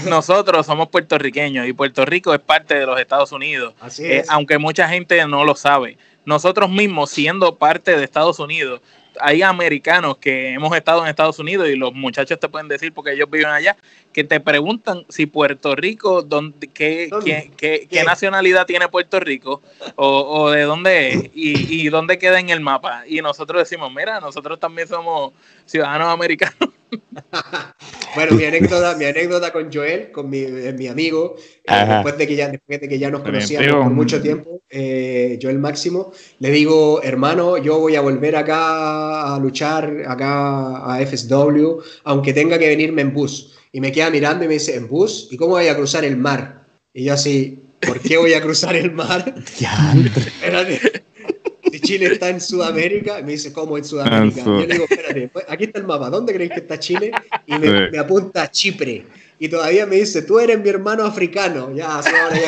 [0.07, 4.87] nosotros somos puertorriqueños y Puerto Rico es parte de los Estados Unidos, eh, aunque mucha
[4.87, 5.97] gente no lo sabe
[6.29, 8.81] nosotros mismos siendo parte de Estados Unidos,
[9.19, 13.13] hay americanos que hemos estado en Estados Unidos y los muchachos te pueden decir porque
[13.13, 13.75] ellos viven allá,
[14.13, 17.09] que te preguntan si Puerto Rico, dónde, qué,
[17.57, 19.61] qué, qué, nacionalidad tiene Puerto Rico
[19.95, 23.03] o, de dónde es y, y, dónde queda en el mapa.
[23.07, 25.33] Y nosotros decimos, mira, nosotros también somos
[25.65, 26.69] ciudadanos americanos.
[28.15, 32.27] bueno, mi anécdota, mi anécdota con Joel, con mi, eh, mi amigo, eh, después, de
[32.27, 36.49] que ya, después de que ya nos conocíamos por mucho tiempo, eh, Joel Máximo, le
[36.51, 42.67] digo, hermano, yo voy a volver acá a luchar, acá a FSW, aunque tenga que
[42.67, 43.58] venirme en bus.
[43.71, 45.27] Y me queda mirando y me dice, ¿en bus?
[45.29, 46.65] ¿Y cómo voy a cruzar el mar?
[46.93, 49.35] Y yo así, ¿por qué voy a cruzar el mar?
[49.45, 51.03] Espérate.
[51.71, 54.43] Si Chile está en Sudamérica, me dice, ¿cómo en Sudamérica?
[54.43, 57.11] yo le digo, espérate, pues, aquí está el mapa, ¿dónde creéis que está Chile?
[57.45, 59.05] Y me, apunta a Chipre.
[59.37, 61.71] Y todavía me dice, tú eres mi hermano africano.
[61.75, 62.47] Ya, así ahora ya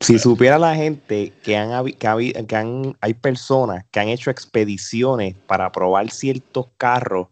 [0.00, 5.36] Si supiera la gente que, han, que, que han, hay personas que han hecho expediciones
[5.46, 7.28] para probar ciertos carros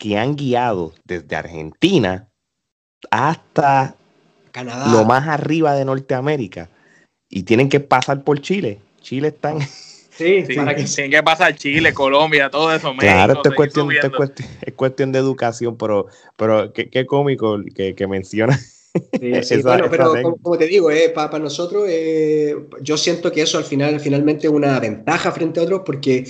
[0.00, 2.26] que han guiado desde Argentina
[3.10, 3.94] hasta
[4.50, 4.90] Canadá.
[4.90, 6.70] lo más arriba de Norteamérica
[7.28, 8.80] y tienen que pasar por Chile.
[9.00, 9.54] Chile está
[10.10, 10.84] Sí, sí para que...
[10.84, 12.92] tienen que pasar Chile, Colombia, todo eso.
[12.98, 18.58] claro, esto es, cuestión, es, cuestión, de educación, pero, pero qué, cómico que, que menciona.
[18.58, 23.64] Sí, bueno, pero como, te digo, eh, para, nosotros, eh, yo siento que eso al
[23.64, 26.24] final, finalmente es una ventaja frente a otros porque,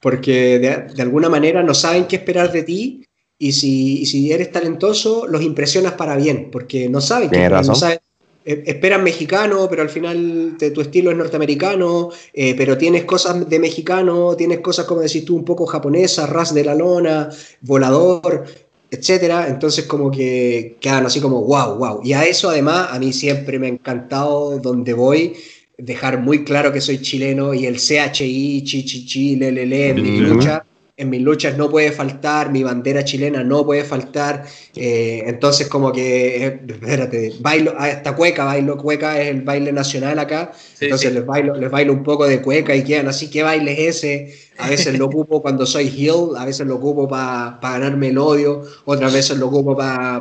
[0.00, 3.05] porque de, de, alguna manera no saben qué esperar de ti
[3.38, 7.98] y si, si eres talentoso, los impresionas para bien, porque no saben no saben,
[8.44, 13.58] eh, esperan mexicano, pero al final tu estilo es norteamericano, eh, pero tienes cosas de
[13.58, 17.28] mexicano, tienes cosas como decís tú, un poco japonesa, ras de la lona,
[17.60, 18.44] volador,
[18.90, 19.48] etcétera.
[19.48, 22.00] Entonces, como que quedan así como wow, wow.
[22.04, 25.34] Y a eso, además, a mí siempre me ha encantado donde voy
[25.76, 29.92] dejar muy claro que soy chileno y el CHI, chi, chi, chi, le, le, le,
[29.92, 30.64] mi lucha
[30.98, 35.92] en mis luchas no puede faltar, mi bandera chilena no puede faltar, eh, entonces como
[35.92, 41.12] que, eh, espérate, bailo, hasta ah, cueca, bailo cueca es el baile nacional acá, entonces
[41.12, 44.34] Les, bailo, les bailo un poco de cueca y quedan así, ¿qué baile es ese?
[44.56, 48.62] A veces lo ocupo cuando soy heel, a veces lo ocupo para ganarme el odio,
[48.86, 50.20] otras veces lo ocupo para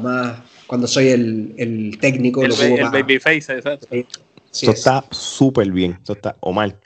[0.00, 2.44] más, cuando soy el, el técnico.
[2.44, 3.88] El, lo ocupo el babyface, exacto.
[3.90, 6.76] Eso está súper bien, eso está, Omar,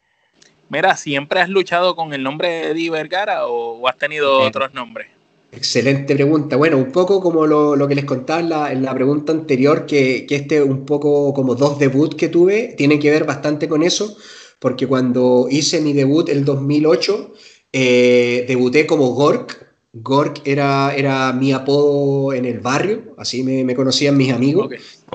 [0.70, 5.08] Mira, ¿siempre has luchado con el nombre de Eddie Vergara o, has tenido otros nombres?
[5.50, 6.56] Excelente pregunta.
[6.56, 10.62] Bueno, un poco como lo, que les contaba en la, pregunta anterior, que, que, este
[10.62, 14.16] un poco como dos debuts que tuve, tienen que ver bastante con eso,
[14.58, 17.32] porque cuando hice mi debut el 2008,
[17.72, 19.66] eh, debuté como Gork.
[19.92, 24.68] Gork era, era mi apodo en el barrio, así me, conocían mis amigos.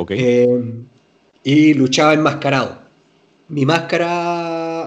[0.10, 0.64] Eh,
[1.44, 2.80] y luchaba enmascarado.
[3.50, 4.33] Mi máscara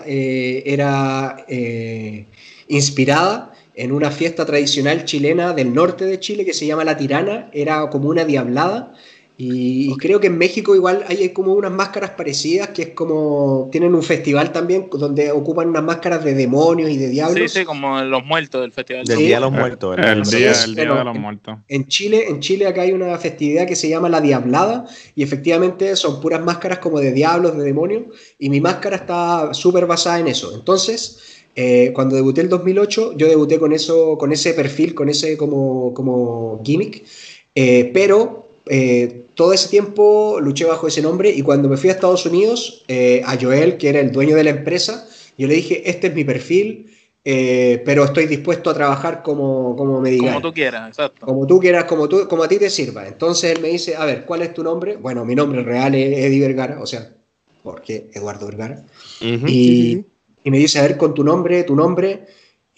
[0.07, 2.27] eh, era eh,
[2.69, 7.51] inspirada en una fiesta tradicional chilena del norte de Chile que se llama La Tirana,
[7.53, 8.95] era como una diablada.
[9.39, 13.95] Y, creo que en México igual hay como unas máscaras parecidas que es como tienen
[13.95, 17.53] un festival también donde ocupan unas máscaras de demonios y de diablos.
[17.53, 19.05] Sí, sí, como los muertos del festival.
[19.05, 19.99] Del Día de los Muertos.
[19.99, 21.59] El, día, de los Muertos.
[21.69, 25.97] En, Chile, en Chile acá hay una festividad que se llama la Diablada y efectivamente
[25.97, 28.05] son puras máscaras como de diablos, de demonios
[28.39, 30.55] y mi máscara está súper basada en eso.
[30.55, 35.37] Entonces, eh, cuando debuté el 2008, yo debuté con eso, con ese perfil, con ese
[35.37, 37.05] como, como gimmick,
[37.55, 41.93] eh, pero eh, todo ese tiempo luché bajo ese nombre y cuando me fui a
[41.93, 45.07] Estados Unidos, eh, a Joel, que era el dueño de la empresa,
[45.39, 46.91] yo le dije, este es mi perfil,
[47.25, 50.35] eh, pero estoy dispuesto a trabajar como, como me digas.
[50.35, 51.27] Como tú quieras, exacto.
[51.27, 53.07] Como tú quieras, como, tú, como a ti te sirva.
[53.07, 54.97] Entonces él me dice, a ver, ¿cuál es tu nombre?
[54.97, 57.13] Bueno, mi nombre real es Eddie Vergara, o sea,
[57.63, 58.85] porque Eduardo Vergara.
[59.21, 60.05] y,
[60.45, 62.27] y me dice, a ver, con tu nombre, tu nombre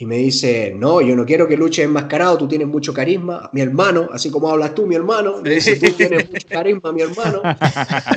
[0.00, 3.60] y me dice, no, yo no quiero que luches enmascarado, tú tienes mucho carisma, mi
[3.60, 7.42] hermano, así como hablas tú, mi hermano, me dice, tú tienes mucho carisma, mi hermano,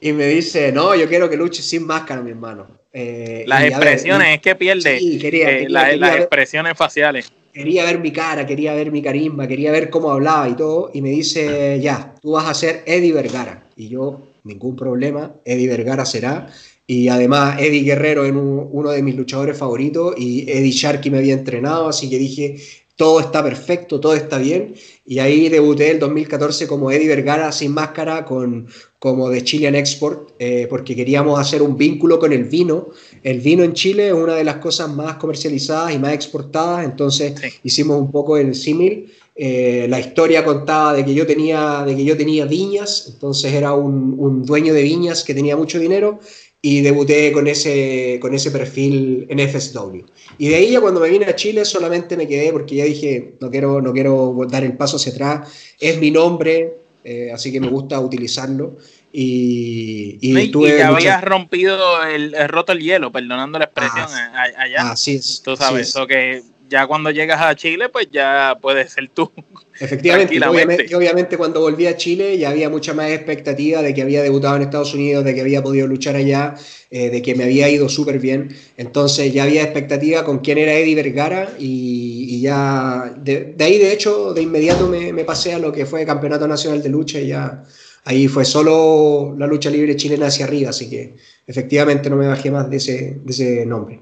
[0.00, 2.66] y, me dice, no, yo quiero que luches sin máscara, mi hermano.
[2.92, 7.32] Eh, las expresiones, es que pierde eh, las expresiones faciales.
[7.54, 11.00] Quería ver mi cara, quería ver mi carisma, quería ver cómo hablaba y todo, y
[11.00, 13.64] me dice, ya, tú vas a ser Eddie Vergara.
[13.74, 16.48] Y yo, ningún problema, Eddie Vergara será.
[16.86, 21.34] Y además Eddie Guerrero es uno de mis luchadores favoritos y Eddie Sharkey me había
[21.34, 22.56] entrenado, así que dije,
[22.96, 24.74] todo está perfecto, todo está bien.
[25.04, 28.68] Y ahí debuté el 2014 como Eddie Vergara sin máscara, con,
[28.98, 32.90] como de Chilean Export, eh, porque queríamos hacer un vínculo con el vino.
[33.22, 37.34] El vino en Chile es una de las cosas más comercializadas y más exportadas, entonces
[37.64, 39.12] hicimos un poco el símil.
[39.34, 43.72] Eh, la historia contaba de que yo tenía, de que yo tenía viñas, entonces era
[43.72, 46.20] un, un dueño de viñas que tenía mucho dinero
[46.64, 50.04] y debuté con ese, con ese perfil en FSW.
[50.38, 53.34] Y de ahí ya cuando me vine a Chile solamente me quedé porque ya dije,
[53.40, 57.60] no quiero, no quiero dar el paso hacia atrás, es mi nombre, eh, así que
[57.60, 58.78] me gusta utilizarlo.
[59.12, 64.92] Y, y, y que habías rompido el, roto el hielo, perdonando la expresión ah, allá.
[64.92, 65.42] Así es.
[65.44, 69.30] Tú sabes, eso que ya cuando llegas a Chile, pues ya puedes ser tú.
[69.82, 74.22] Efectivamente, obviamente, obviamente, cuando volví a Chile ya había mucha más expectativa de que había
[74.22, 76.54] debutado en Estados Unidos, de que había podido luchar allá,
[76.88, 78.54] eh, de que me había ido súper bien.
[78.76, 84.32] Entonces ya había expectativa con quién era Eddie Vergara y, ya de, ahí de hecho
[84.32, 87.64] de inmediato me, me, pasé a lo que fue Campeonato Nacional de Lucha y ya
[88.04, 92.52] ahí fue solo la lucha libre chilena hacia arriba, así que efectivamente no me bajé
[92.52, 94.00] más de ese, de ese nombre.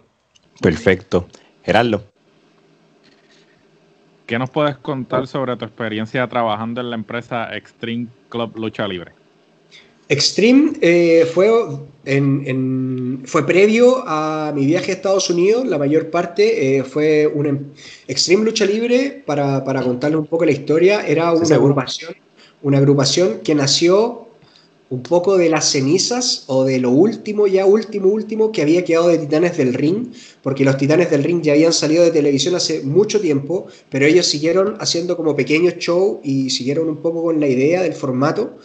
[0.61, 1.27] Perfecto.
[1.63, 2.05] Gerardo.
[4.31, 9.11] ¿Qué nos puedes contar sobre tu experiencia trabajando en la empresa Extreme Club Lucha Libre?
[10.09, 11.51] Extreme eh, fue,
[12.05, 17.49] en, fue previo a mi viaje a Estados Unidos, la mayor parte eh, fue una
[17.49, 17.65] em,
[18.07, 22.15] Extreme Lucha Libre, para, para contarle un poco la historia, era una agrupación,
[22.63, 24.29] una agrupación que nació
[24.91, 29.09] un poco de las cenizas o de lo último, ya último, último que había quedado
[29.09, 30.09] de Titanes del Ring,
[30.43, 34.27] porque los Titanes del Ring ya habían salido de televisión hace mucho tiempo, pero ellos
[34.27, 38.59] siguieron haciendo como pequeños shows y siguieron un poco con la idea del formato,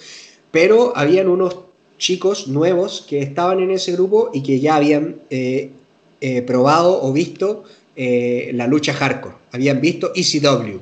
[0.49, 1.57] pero habían unos
[1.99, 5.69] chicos nuevos que estaban en ese grupo y que ya habían eh,
[6.21, 7.65] eh, probado o visto
[7.95, 10.79] eh, la lucha hardcore, habían visto ECW.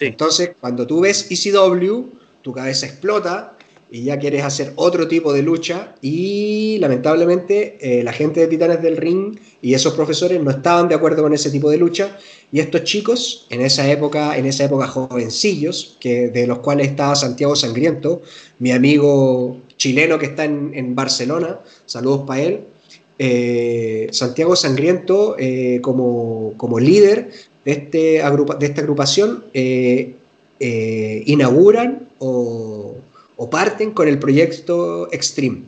[0.00, 2.10] Entonces, cuando tú ves ECW,
[2.42, 3.55] tu cabeza explota
[3.90, 8.82] y ya quieres hacer otro tipo de lucha y lamentablemente eh, la gente de Titanes
[8.82, 12.18] del Ring y esos profesores no estaban de acuerdo con ese tipo de lucha
[12.52, 17.14] y estos chicos en esa época, en esa época jovencillos, que, de los cuales estaba
[17.14, 18.22] Santiago Sangriento,
[18.58, 22.60] mi amigo chileno que está en, Barcelona, saludos para él,
[23.18, 27.30] eh, Santiago Sangriento eh, como, como, líder
[27.64, 29.44] de, este de esta agrupación
[30.60, 32.96] inauguran o
[33.36, 35.62] o parten con el proyecto Extreme.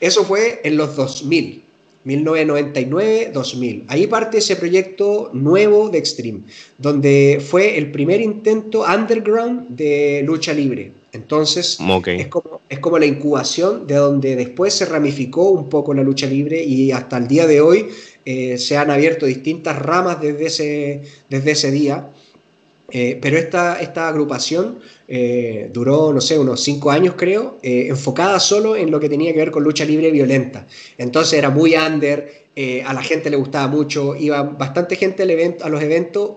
[0.00, 1.62] Eso fue en los 2000,
[2.04, 3.84] 1999-2000.
[3.88, 6.40] Ahí parte ese proyecto nuevo de Extreme,
[6.78, 10.92] donde fue el primer intento underground de lucha libre.
[11.12, 16.02] Entonces, es, como, es como la incubación de donde después se ramificó un poco la
[16.02, 17.88] lucha libre y hasta el día de hoy
[18.24, 22.10] eh, se han abierto distintas ramas desde ese, desde ese día.
[22.94, 28.38] Eh, pero esta, esta agrupación eh, duró, no sé, unos cinco años creo, eh, enfocada
[28.38, 30.66] solo en lo que tenía que ver con lucha libre violenta.
[30.98, 32.42] Entonces era muy under,
[32.84, 36.32] a la gente le gustaba mucho, iba bastante gente al evento, a los eventos,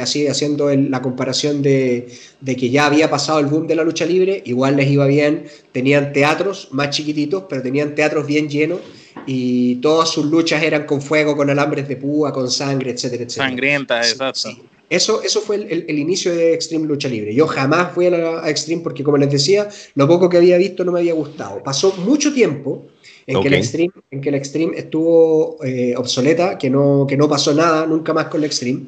[0.00, 2.06] así haciendo la comparación de,
[2.40, 5.46] de, que ya había pasado el boom de la lucha libre, igual les iba bien,
[5.72, 8.78] tenían teatros más chiquititos, pero tenían teatros bien llenos
[9.26, 13.48] y todas sus luchas eran con fuego, con alambres de púa, con sangre, etcétera, etcétera.
[13.48, 14.75] Sangrientas, exacto.
[14.88, 17.34] Eso, eso fue el, inicio de Extreme Lucha Libre.
[17.34, 20.84] Yo jamás fui a, la, Extreme porque, como les decía, lo poco que había visto
[20.84, 21.62] no me había gustado.
[21.62, 22.86] Pasó mucho tiempo
[23.26, 27.28] en, que, el Extreme, en que el Extreme estuvo eh, obsoleta, que no, que no
[27.28, 28.86] pasó nada nunca más con el Extreme,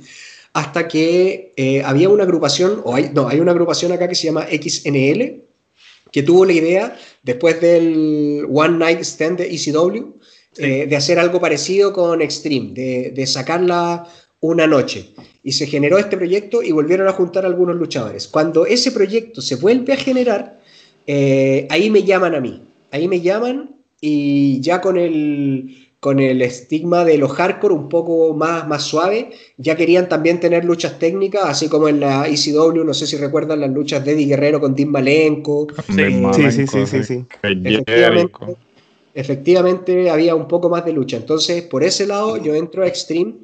[0.53, 4.26] hasta que eh, había una agrupación, o hay, no, hay una agrupación acá que se
[4.26, 5.42] llama XNL,
[6.12, 10.14] que tuvo la idea, después del One Night Stand de ECW,
[10.59, 14.09] eh, de hacer algo parecido con Extreme, de, de sacarla
[14.40, 15.14] una noche.
[15.49, 18.28] Y se generó este proyecto y volvieron a juntar a algunos luchadores.
[18.28, 20.61] Cuando ese proyecto se vuelve a generar,
[21.07, 22.61] eh, ahí me llaman a mí.
[22.90, 28.34] Ahí me llaman y ya con el, con el estigma de los hardcore un poco
[28.34, 32.92] más, más suave, ya querían también tener luchas técnicas, así como en la ECW, no
[32.92, 35.68] sé si recuerdan las luchas de Eddie Guerrero con Tim Malenko.
[35.86, 38.57] Sí, sí, sí, sí, sí, Efectivamente,
[39.14, 41.16] efectivamente había un poco más de lucha.
[41.16, 43.36] Entonces, por ese lado, yo entro a Extreme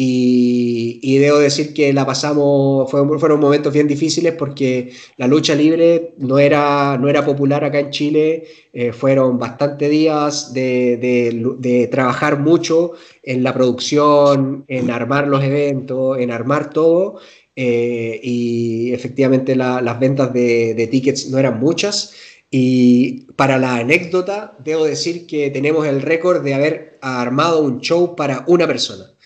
[0.00, 6.38] y, debo decir que la pasamos, fueron, momentos bien difíciles porque la lucha libre no
[6.38, 12.92] era, no era popular acá en Chile, eh, fueron bastantes días de, trabajar mucho
[13.24, 17.18] en la producción, en armar los eventos, en armar todo,
[17.56, 22.14] eh, y efectivamente las ventas de, tickets no eran muchas.
[22.52, 28.14] Y para la anécdota, debo decir que tenemos el récord de haber armado un show
[28.14, 29.17] para una persona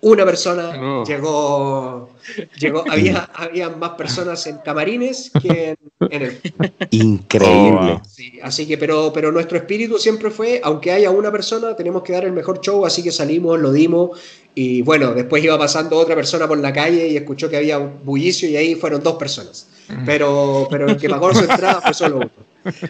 [0.00, 2.10] una persona llegó,
[2.58, 6.40] llegó había, había más personas en camarines que en, el...
[6.90, 8.00] Increíble.
[8.42, 12.24] así que, pero, pero nuestro espíritu siempre fue, aunque haya una persona, tenemos que dar
[12.24, 14.18] el mejor show, así que salimos, lo dimos,
[14.54, 18.04] y bueno, después iba pasando otra persona por la calle y escuchó que había un
[18.04, 19.68] bullicio y ahí fueron dos personas.
[19.88, 20.04] Mm.
[20.04, 22.30] Pero, pero el que pagó su entrada fue solo uno.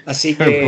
[0.06, 0.62] Así que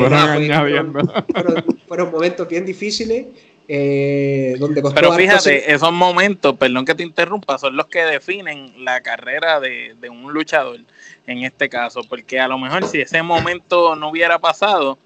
[1.89, 3.27] fueron momentos bien difíciles
[3.73, 9.01] eh, donde Pero fíjate, esos momentos, perdón que te interrumpa, son los que definen la
[9.01, 10.81] carrera de, un luchador
[11.29, 14.99] en este caso, porque a lo mejor si ese momento no hubiera pasado,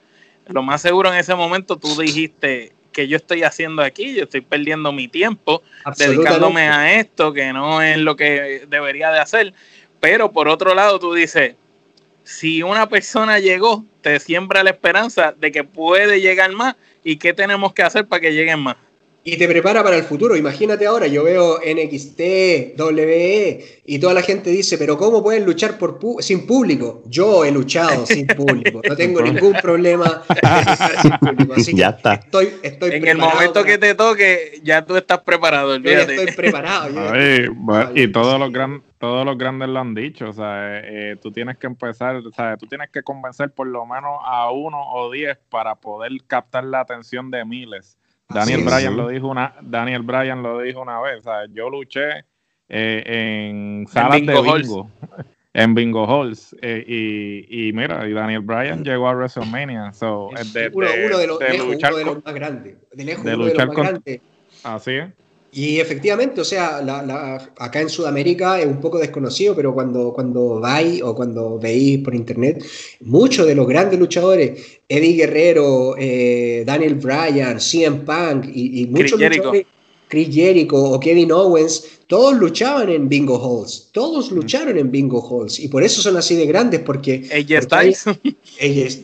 [0.47, 4.41] lo más seguro en ese momento tú dijiste que yo estoy haciendo aquí, yo estoy
[4.41, 5.63] perdiendo mi tiempo
[5.99, 9.53] dedicándome a esto, que no es lo que debería de hacer.
[10.01, 11.55] Pero por otro lado, tú dices,
[12.25, 17.33] si una persona llegó, te siembra la esperanza de que puede llegar más y qué
[17.35, 18.77] tenemos que hacer para que lleguen más.
[19.27, 20.37] Y te prepara para el futuro.
[20.37, 25.79] Imagínate ahora, yo veo NXT, WWE y toda la gente dice, pero ¿cómo pueden luchar
[25.79, 27.03] por sin público?
[27.07, 28.83] Yo he luchado sin público.
[28.87, 30.23] No tengo ningún problema
[31.01, 31.55] sin público.
[31.55, 32.15] Así ya está.
[32.15, 35.77] Estoy, estoy en el momento que te toque, ya tú estás preparado.
[35.77, 37.13] estoy preparado.
[37.95, 40.31] y todos los, gran, todos los grandes lo han dicho.
[40.31, 43.85] O sea, eh, tú tienes que empezar, o sea, tú tienes que convencer por lo
[43.85, 47.99] menos a uno o diez para poder captar la atención de miles.
[48.31, 51.19] Daniel Bryan lo dijo una, Daniel Bryan lo dijo una vez.
[51.19, 52.25] O sea, yo luché
[52.71, 53.03] eh,
[53.51, 54.91] en salas de bingo,
[55.53, 59.93] en bingo halls, eh, y, y, mira, y Daniel Bryan llegó a WrestleMania.
[59.93, 62.77] So, de, uno, de, los, de, luchar uno de los más grandes.
[62.91, 64.21] De lejos, uno de los más grandes.
[64.63, 65.13] Así es.
[65.55, 66.79] Y efectivamente, o sea,
[67.59, 72.13] acá en Sudamérica es un poco desconocido, pero cuando, cuando vais o cuando veis por
[72.13, 72.65] internet,
[73.03, 79.37] muchos de los grandes luchadores, Eddie Guerrero, eh, Daniel Bryan, CM Punk y, muchos Chris
[79.37, 79.67] luchadores,
[80.09, 85.61] Chris Jericho o Kevin Owens, todos luchaban en bingo halls, todos lucharon en bingo halls.
[85.61, 87.29] Y por eso son así de grandes porque...
[87.31, 87.83] Ella está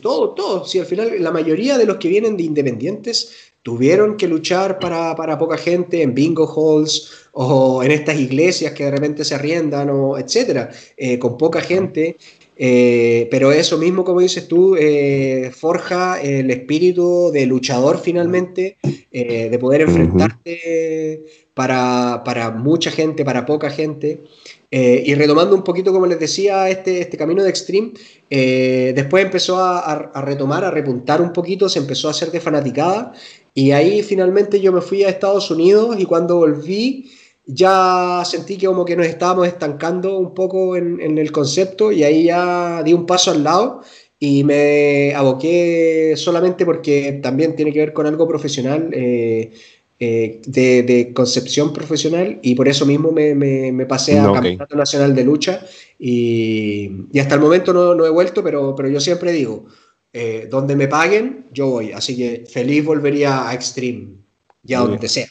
[0.01, 0.65] todo, todo.
[0.65, 5.37] Sí, al final la mayoría de los que vienen de independientes tuvieron que luchar para,
[5.37, 10.17] poca gente en bingo halls o en estas iglesias que de repente se arriendan o
[10.17, 12.17] etcétera, eh, con poca gente.
[12.63, 18.77] Eh, pero eso mismo, como dices tú, eh, forja el espíritu de luchador finalmente,
[19.11, 24.21] de poder enfrentarte para, para, mucha gente, para poca gente.
[24.69, 27.93] y retomando un poquito, como les decía, este, este camino de Extreme,
[28.29, 33.13] después empezó a, a, retomar, a repuntar un poquito, se empezó a hacer de fanaticada
[33.53, 37.11] y ahí finalmente yo me fui a Estados Unidos y cuando volví
[37.45, 42.25] ya sentí que como que nos estábamos estancando un poco en, el concepto y ahí
[42.25, 43.81] ya di un paso al lado
[44.19, 49.51] y me aboqué solamente porque también tiene que ver con algo profesional, eh,
[49.99, 55.23] eh, de, concepción profesional y por eso mismo me, me, pasé a Campeonato Nacional de
[55.23, 55.65] Lucha
[55.99, 59.65] y, y, hasta el momento no, no he vuelto, pero, pero yo siempre digo,
[60.13, 61.91] eh, donde me paguen, yo voy.
[61.91, 64.15] Así que feliz volvería a Extreme,
[64.63, 65.27] ya donde sea.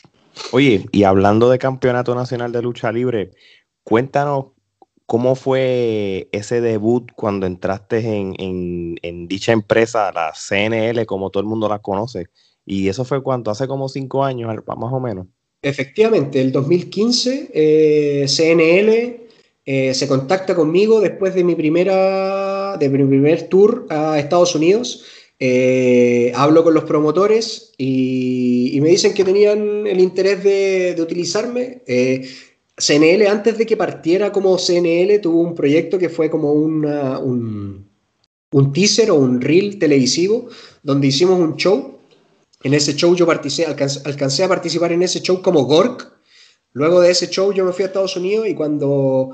[0.53, 3.31] Oye, y hablando de Campeonato Nacional de Lucha Libre,
[3.85, 4.47] cuéntanos
[5.07, 11.68] cómo fue ese debut cuando entraste en, dicha empresa, la CNL, como todo el mundo
[11.68, 12.26] la conoce.
[12.64, 15.26] Y eso fue cuánto, hace como cinco años, más o menos.
[15.62, 19.28] Efectivamente, el 2015, eh, CNL
[19.66, 25.05] eh, se contacta conmigo después de mi, primera, de mi primer tour a Estados Unidos.
[25.39, 31.83] Eh, hablo con los promotores y, me dicen que tenían el interés de, utilizarme.
[31.87, 32.29] Eh,
[32.77, 37.87] CNL, antes de que partiera como CNL, tuvo un proyecto que fue como un,
[38.53, 40.49] un teaser o un reel televisivo
[40.83, 41.99] donde hicimos un show.
[42.62, 46.21] En ese show yo alcancé a participar en ese show como Gork,
[46.73, 49.31] Luego de ese show yo me fui a Estados Unidos y cuando,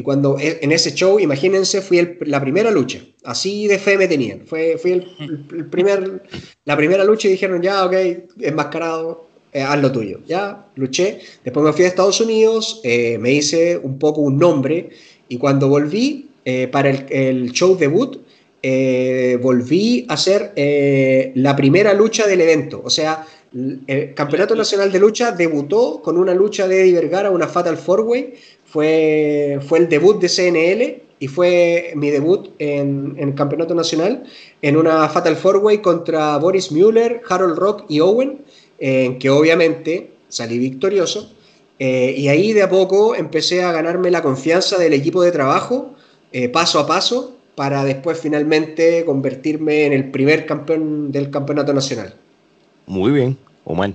[0.00, 3.00] y cuando e, en ese show, imagínense, fui la primera lucha.
[3.22, 4.46] Así de fe me tenían.
[4.46, 6.22] Fue, fui el, primer,
[6.64, 7.92] la primera lucha y dijeron, ya, ok,
[8.40, 10.20] enmascarado, eh, haz lo tuyo.
[10.26, 11.18] Ya, luché.
[11.44, 14.88] Después me fui a Estados Unidos, eh, me hice un poco un nombre
[15.28, 18.22] y cuando volví eh, para el, el, show debut,
[19.42, 20.52] volví a hacer
[21.34, 22.80] la primera lucha del evento.
[22.82, 27.48] O sea, el Campeonato Nacional de Lucha debutó con una lucha de Eddie Vergara, una
[27.48, 28.34] Fatal Four Way.
[28.70, 34.24] Fue, fue el debut de CNL y fue mi debut en, el Campeonato Nacional
[34.62, 38.40] en una Fatal Four Way contra Boris Mueller, Harold Rock y Owen,
[38.78, 41.32] en que obviamente salí victorioso.
[41.78, 45.94] Eh, y ahí de a poco empecé a ganarme la confianza del equipo de trabajo,
[46.32, 52.14] eh, paso a paso, para después finalmente convertirme en el primer campeón del campeonato nacional.
[52.86, 53.92] Muy bien, Omar.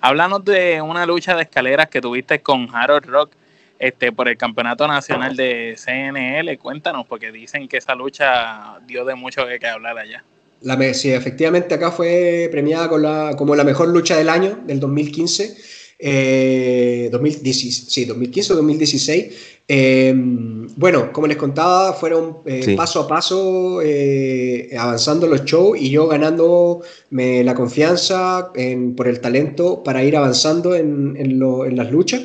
[0.00, 3.30] Háblanos de una lucha de escaleras que tuviste con Harold Rock
[3.78, 6.58] este, por el campeonato nacional de CNL.
[6.58, 10.24] Cuéntanos, porque dicen que esa lucha dio de mucho que, hablar allá.
[10.62, 14.80] La, sí, efectivamente acá fue premiada con la, como la mejor lucha del año, del
[14.80, 15.56] 2015
[15.98, 19.26] eh, 2016, sí, 2015 o 2016.
[19.66, 25.88] Em, bueno, como les contaba, fueron eh, paso a paso eh, avanzando los shows y
[25.90, 28.52] yo ganándome la confianza
[28.96, 32.22] por el talento para ir avanzando en, en, las luchas.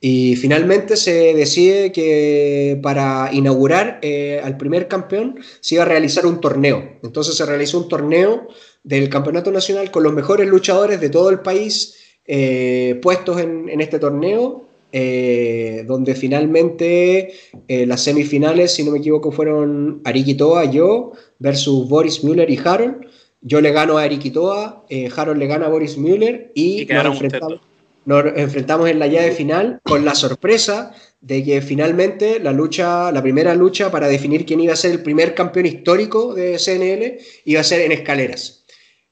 [0.00, 6.24] Y finalmente se decide que para inaugurar eh, al primer campeón se iba a realizar
[6.24, 6.98] un torneo.
[7.02, 8.48] Entonces se realizó un torneo
[8.84, 11.96] del Campeonato Nacional con los mejores luchadores de todo el país
[12.30, 17.32] eh, puestos en, este torneo, eh, donde finalmente
[17.66, 23.06] eh, las semifinales, si no me equivoco, fueron Arikitoa, yo, versus Boris Müller y Harold.
[23.40, 24.84] Yo le gano a Arikitoa,
[25.16, 27.60] Harold le gana a Boris Müller y, nos, enfrentamos,
[28.08, 33.90] en la llave final con la sorpresa de que finalmente la lucha, la primera lucha
[33.90, 37.80] para definir quién iba a ser el primer campeón histórico de CNL iba a ser
[37.82, 38.64] en escaleras.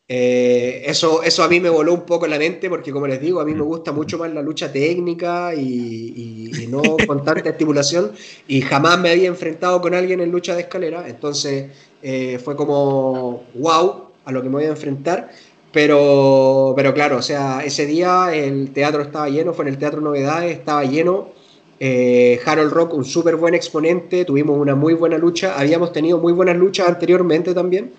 [0.09, 3.41] Eh, eso, eso a mí me voló un poco la mente porque, como les digo,
[3.41, 8.13] a mí me gusta mucho más la lucha técnica y, no con tanta estimulación
[8.49, 11.71] y jamás me había enfrentado con alguien en lucha de escalera, entonces
[12.03, 15.31] eh, fue como wow a lo que me voy a enfrentar,
[15.77, 20.01] pero, pero claro, o sea, ese día el teatro estaba lleno, fue en el Teatro
[20.01, 21.29] Novedades, estaba lleno.
[21.79, 26.33] Eh, Harold Rock, un súper buen exponente, tuvimos una muy buena lucha, habíamos tenido muy
[26.33, 27.93] buenas luchas anteriormente también.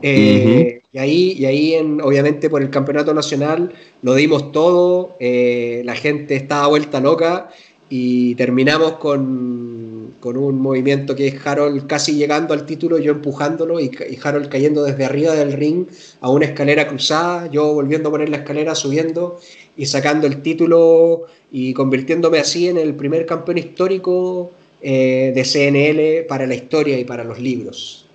[0.00, 3.72] Eh, y ahí, y ahí en, obviamente por el campeonato nacional
[4.02, 7.50] lo dimos todo, eh, la gente estaba vuelta loca
[7.96, 13.78] y terminamos con, con, un movimiento que es Harold casi llegando al título, yo empujándolo
[13.78, 13.88] y,
[14.20, 15.86] Harold cayendo desde arriba del ring
[16.20, 19.38] a una escalera cruzada, yo volviendo a poner la escalera, subiendo
[19.76, 24.50] y sacando el título y convirtiéndome así en el primer campeón histórico
[24.82, 28.06] eh, de CNL para la historia y para los libros.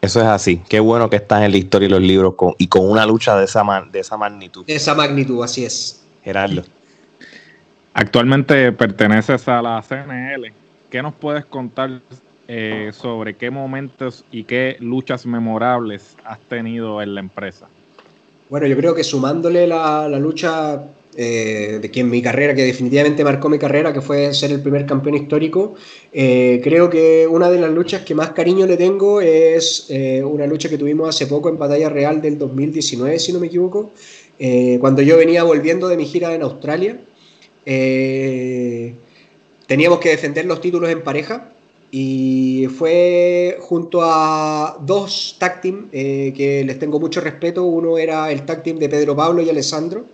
[0.00, 0.62] Eso es así.
[0.66, 3.44] Qué bueno que estás en la historia y los libros y con una lucha de
[3.44, 3.62] esa,
[3.92, 4.64] de esa magnitud.
[4.64, 6.00] De esa magnitud, así es.
[6.24, 6.62] Gerardo.
[7.98, 10.52] Actualmente perteneces a la CNL.
[10.90, 12.02] ¿Qué nos puedes contar
[12.46, 17.68] eh, sobre qué momentos y qué luchas memorables has tenido en la empresa?
[18.50, 20.82] Bueno, yo creo que sumándole la, lucha
[21.16, 24.60] eh, de que en mi carrera, que definitivamente marcó mi carrera, que fue ser el
[24.60, 25.74] primer campeón histórico,
[26.12, 29.90] eh, creo que una de las luchas que más cariño le tengo es
[30.22, 33.92] una lucha que tuvimos hace poco en Batalla Real del 2019, si no me equivoco,
[34.80, 37.00] cuando yo venía volviendo de mi gira en Australia.
[39.66, 41.52] Teníamos que defender los títulos en pareja
[41.90, 47.64] y fue junto a dos tag team que les tengo mucho respeto.
[47.64, 50.06] Uno era el tag team de Pedro Pablo y Alessandro,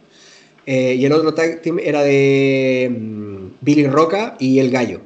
[0.66, 5.00] eh, y el otro tag team era de mm, Billy Roca y El Gallo.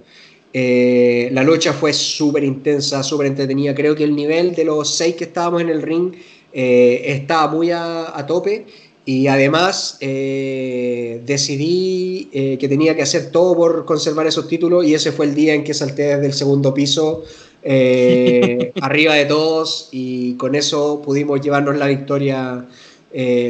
[0.52, 3.74] Eh, la lucha fue súper intensa, súper entretenida.
[3.74, 6.14] Creo que el nivel de los seis que estábamos en el ring
[6.52, 8.66] eh, estaba muy a, tope.
[9.06, 12.28] Y además decidí
[12.60, 15.62] que tenía que hacer todo por conservar esos títulos y ese fue el día en
[15.62, 17.22] que salté desde el segundo piso
[17.62, 22.66] arriba de todos y con eso pudimos llevarnos la victoria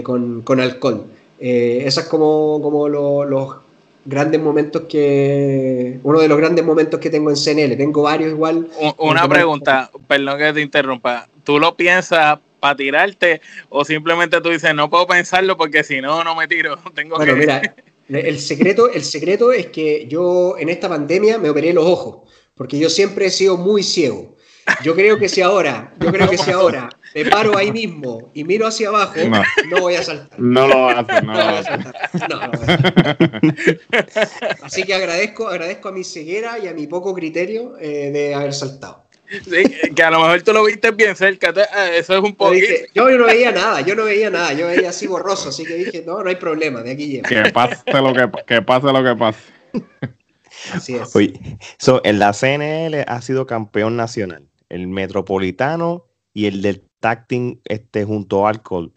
[0.05, 1.07] con, con alcohol.
[1.39, 3.57] Eh, esos es como, como los
[4.05, 5.99] grandes momentos que.
[6.03, 7.77] Uno de los grandes momentos que tengo en CNL.
[7.77, 8.69] Tengo varios igual.
[8.99, 11.29] Una pregunta, perdón que te interrumpa.
[11.45, 16.25] ¿Tú lo piensas para tirarte o simplemente tú dices no puedo pensarlo porque si no,
[16.25, 16.77] no me tiro?
[16.95, 17.63] Tengo bueno, mira,
[18.09, 22.79] el secreto, el secreto es que yo en esta pandemia me operé los ojos porque
[22.79, 24.35] yo siempre he sido muy ciego.
[24.83, 28.43] Yo creo que si ahora, yo creo que si ahora me paro ahí mismo y
[28.43, 29.15] miro hacia abajo,
[29.71, 30.41] no, voy a saltar.
[30.41, 31.75] No lo vas a hacer, no, lo vas a
[33.13, 33.81] hacer.
[34.63, 38.53] Así que agradezco, agradezco a mi ceguera y a mi poco criterio eh, de haber
[38.53, 39.06] saltado.
[39.29, 42.55] Sí, que a lo mejor tú lo viste bien cerca, eh, eso es un poco.
[42.95, 46.05] Yo no veía nada, yo no veía nada, yo veía así borroso, así que dije,
[46.07, 47.29] no, no hay problema, de aquí llego.
[47.29, 49.41] Que pase lo que, que pase lo que pase.
[50.73, 51.15] Así es.
[51.15, 51.35] Oye,
[52.05, 58.47] en la CNL ha sido campeón nacional el Metropolitano y el del Tacting este, junto
[58.47, 58.93] a Alcohol.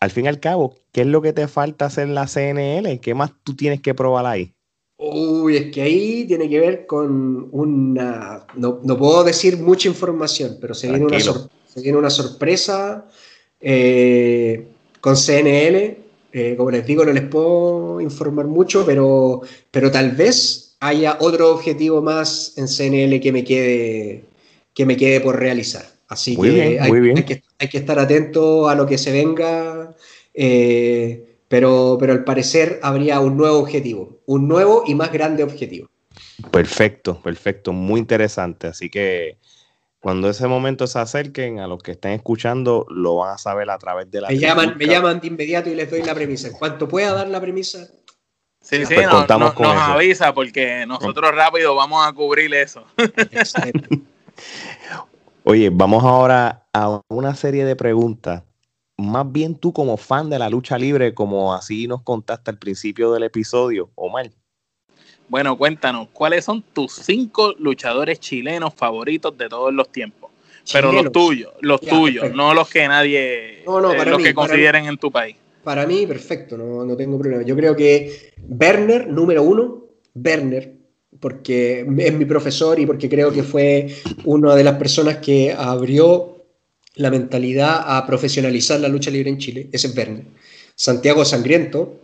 [0.00, 3.00] Al fin y al cabo, ¿qué es lo que te falta hacer en la CNL?
[3.00, 4.53] ¿Qué más tú tienes que probar ahí?
[4.96, 8.46] Uy, es que ahí tiene que ver con una...
[8.54, 13.06] No, puedo decir mucha información, pero se, viene una, una, sorpresa
[13.60, 14.66] eh,
[15.00, 15.98] con CNL.
[16.32, 21.52] Eh, como les digo, no les puedo informar mucho, pero, pero tal vez haya otro
[21.52, 24.24] objetivo más en CNL que me quede
[24.74, 25.86] que me quede por realizar.
[26.08, 26.90] Así que, hay,
[27.24, 29.94] que, hay, que, estar atento a lo que se venga,
[30.34, 35.88] eh, pero, pero al parecer habría un nuevo objetivo, un nuevo y más grande objetivo.
[36.50, 38.66] Perfecto, perfecto, muy interesante.
[38.66, 39.38] Así que
[40.00, 43.78] cuando ese momento se acerquen, a los que estén escuchando, lo van a saber a
[43.78, 44.30] través de la...
[44.30, 46.48] Me llaman, me llaman de inmediato y les doy la premisa.
[46.48, 47.86] En cuanto pueda dar la premisa...
[48.60, 52.84] Sí, sí, pues nos avisa porque nosotros rápido vamos a cubrir eso.
[55.44, 58.42] Oye, vamos ahora a una serie de preguntas.
[58.96, 63.12] Más bien tú como fan de la lucha libre, como así nos contaste al principio
[63.12, 64.30] del episodio, Omar.
[65.28, 70.30] Bueno, cuéntanos, ¿cuáles son tus cinco luchadores chilenos favoritos de todos los tiempos?
[70.72, 74.86] Pero los tuyos, los tuyos, no los que nadie, no, no, eh, los que consideren
[74.86, 75.36] en tu país.
[75.62, 77.42] Para mí, perfecto, no, no tengo problema.
[77.42, 79.84] Yo creo que Werner, número uno,
[80.14, 80.74] Werner,
[81.20, 83.88] porque es mi profesor y porque creo que fue
[84.24, 86.33] una de las personas que abrió
[86.96, 90.24] la mentalidad a profesionalizar la lucha libre en Chile, ese es Werner.
[90.76, 92.00] Santiago Sangriento,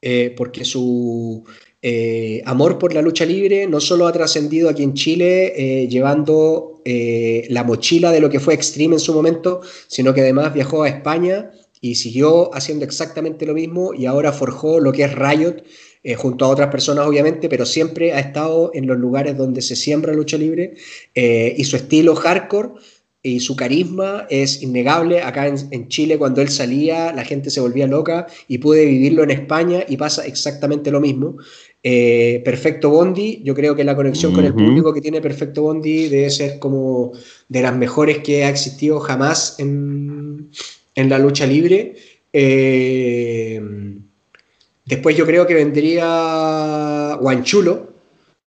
[0.00, 1.44] eh, porque su
[1.80, 6.68] eh, amor por la lucha libre no solo ha trascendido aquí en Chile eh, llevando
[6.84, 10.88] la mochila de lo que fue Extreme en su momento, sino que además viajó a
[10.88, 15.62] España y siguió haciendo exactamente lo mismo y ahora forjó lo que es Riot
[16.16, 20.12] junto a otras personas obviamente, pero siempre ha estado en los lugares donde se siembra
[20.12, 20.74] lucha libre
[21.14, 22.70] y su estilo hardcore
[23.22, 25.22] y su carisma es innegable.
[25.22, 29.30] Acá en, Chile, cuando él salía, la gente se volvía loca y pude vivirlo en
[29.30, 31.36] España y pasa exactamente lo mismo.
[31.84, 36.08] Eh, Perfecto Bondi, yo creo que la conexión con el público que tiene Perfecto Bondi
[36.08, 37.12] debe ser como
[37.48, 40.50] de las mejores que ha existido jamás en,
[40.96, 41.94] la lucha libre.
[42.32, 43.60] Eh,
[44.84, 47.91] después yo creo que vendría Guanchulo,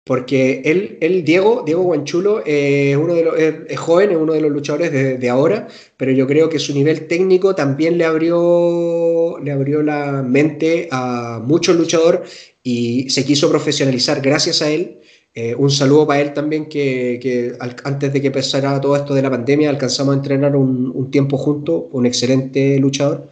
[0.08, 4.42] porque él, él Diego, Diego Guanchulo, es, uno de los, es, joven, es uno de
[4.42, 9.52] los luchadores de, ahora, pero yo creo que su nivel técnico también le abrió, le
[9.52, 12.22] abrió la mente a muchos luchadores
[12.64, 15.00] y se quiso profesionalizar gracias a él.
[15.36, 19.30] Eh, un saludo para él también, que, antes de que empezara todo esto de la
[19.30, 23.30] pandemia alcanzamos a entrenar un, un tiempo juntos, un excelente luchador.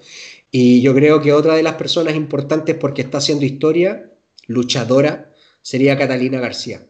[0.52, 4.12] Y yo creo que otra de las personas importantes porque está haciendo historia,
[4.48, 5.35] luchadora,
[5.66, 6.86] sería Catalina García.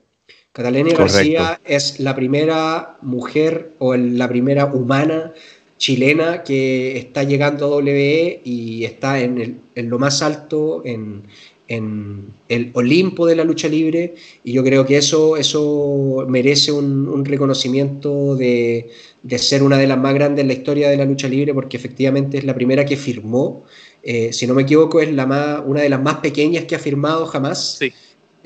[0.51, 5.33] Catalina García es la primera mujer o la primera humana
[5.77, 11.23] chilena que está llegando a WWE y está en, lo más alto, en,
[11.67, 14.13] el Olimpo de la lucha libre
[14.43, 18.91] y yo creo que eso, eso merece un, reconocimiento de,
[19.37, 22.37] ser una de las más grandes en la historia de la lucha libre porque efectivamente
[22.37, 23.63] es la primera que firmó,
[24.03, 26.79] eh, si no me equivoco es la más, una de las más pequeñas que ha
[26.79, 27.77] firmado jamás.
[27.79, 27.93] Sí.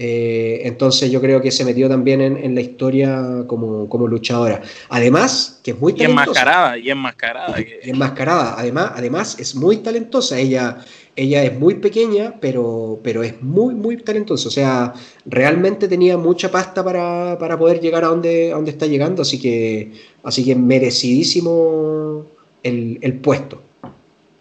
[0.01, 4.61] Eh, entonces yo creo que se metió también en, la historia como, como, luchadora.
[4.87, 6.21] Además, que es muy talentosa.
[6.21, 7.59] Y enmascarada, y enmascarada.
[7.59, 8.55] Y enmascarada.
[8.57, 10.39] Además, además es muy talentosa.
[10.39, 10.77] Ella,
[11.17, 14.47] ella es muy pequeña, pero, pero es muy, muy talentosa.
[14.47, 14.93] O sea,
[15.25, 19.23] realmente tenía mucha pasta para, poder llegar a donde, a donde está llegando.
[19.23, 19.91] Así que,
[20.23, 22.25] así que merecidísimo
[22.63, 23.61] el, puesto.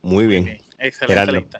[0.02, 0.60] Muy bien.
[0.78, 1.58] Excelente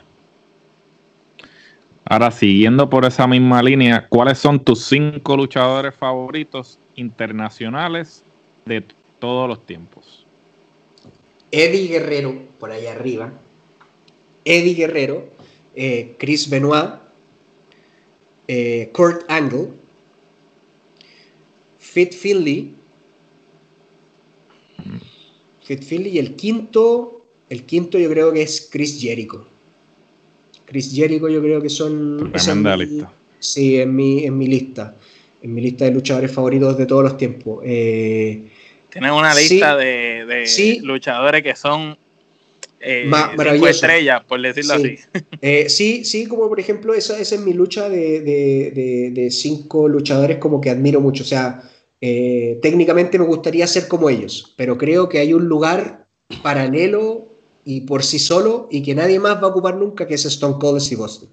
[2.11, 8.23] Ahora, siguiendo por esa misma línea, ¿cuáles son tus cinco luchadores favoritos internacionales
[8.65, 8.83] de
[9.19, 10.25] todos los tiempos?
[11.51, 13.31] Eddie Guerrero, por allá arriba.
[14.43, 15.29] Eddie Guerrero,
[15.75, 16.95] eh, Chris Benoit,
[18.47, 19.69] eh, Kurt Angle,
[21.77, 22.73] Fit Finley,
[25.61, 29.45] Fit Finley y el quinto, el quinto yo creo que es Chris Jericho.
[30.69, 32.31] Chris Jericho yo creo que son...
[32.31, 33.11] Tremenda lista.
[33.39, 34.95] Sí, en mi, en mi lista.
[35.41, 37.63] En mi lista de luchadores favoritos de todos los tiempos.
[37.65, 38.47] Eh,
[38.89, 40.45] Tienes una lista de,
[40.83, 41.97] luchadores que son
[42.79, 43.09] eh,
[43.67, 44.95] estrellas, por decirlo así.
[45.41, 50.59] Eh, sí, sí, como por ejemplo, esa, esa es mi lucha de, cinco luchadores como
[50.59, 51.23] que admiro mucho.
[51.23, 51.63] O sea,
[52.01, 56.07] eh, técnicamente me gustaría ser como ellos, pero creo que hay un lugar
[56.41, 57.28] paralelo
[57.69, 60.55] y por sí solo y que nadie más va a ocupar nunca, que es Stone
[60.59, 61.29] Cold Steve Austin.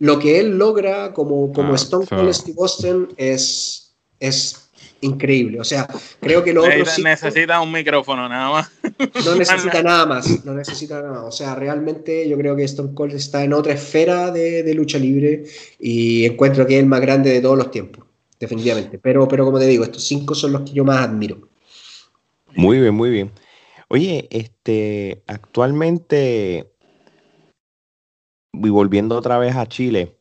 [0.00, 4.70] Lo que él logra como, como ah, Stone Cold Steve Austin es, es
[5.02, 5.60] increíble.
[5.60, 5.86] O sea,
[6.18, 8.70] creo que lo otro necesita un micrófono nada más.
[9.24, 11.22] No necesita nada más, no necesita nada más.
[11.22, 14.98] O sea, realmente yo creo que Stone Cold está en otra esfera de, de, lucha
[14.98, 15.44] libre
[15.78, 18.04] y encuentro que es el más grande de todos los tiempos,
[18.40, 18.98] definitivamente.
[18.98, 21.38] Pero, pero como te digo, estos cinco son los que yo más admiro.
[22.56, 23.30] Muy bien, muy bien.
[23.92, 26.72] Oye, este, actualmente,
[28.52, 30.16] y volviendo otra vez a Chile,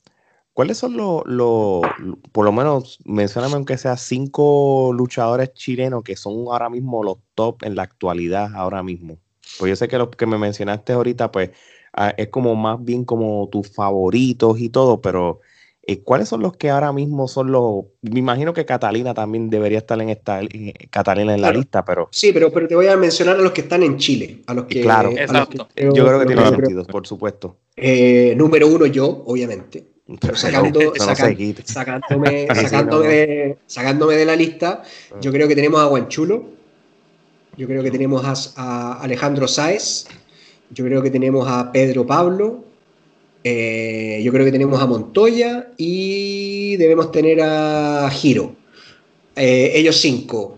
[0.53, 1.83] ¿cuáles son los,
[2.31, 7.63] por lo menos, mencioname aunque sea cinco luchadores chilenos que son ahora mismo los top
[7.63, 9.19] en la actualidad ahora mismo?
[9.59, 11.51] Pues yo sé que los que me mencionaste ahorita, pues
[11.93, 15.41] ah, es como más bien como tus favoritos y todo, pero
[15.89, 17.85] eh, ¿cuáles son los que ahora mismo son los?
[18.03, 20.39] Me imagino que Catalina también debería estar en esta
[20.91, 22.09] Catalina en la lista, pero.
[22.11, 24.65] Sí, pero, pero te voy a mencionar a los que están en Chile, a los
[24.65, 24.81] que.
[24.81, 25.67] Claro, exacto.
[25.75, 27.57] yo creo que tiene sentido, por supuesto.
[27.75, 29.83] Eh, número uno, yo, obviamente.
[30.21, 30.93] Pero sacando,
[31.65, 32.31] sacándome,
[33.07, 35.15] de, sacándome de la lista, ah.
[35.19, 36.45] yo creo que tenemos a Guanchulo,
[37.57, 40.05] yo creo que tenemos a, a Alejandro Sáez,
[40.69, 42.68] yo creo que tenemos a Pedro Pablo,
[43.43, 48.55] eh, yo creo que tenemos a Montoya y debemos tener a Giro.
[49.35, 50.57] Eh, ellos cinco.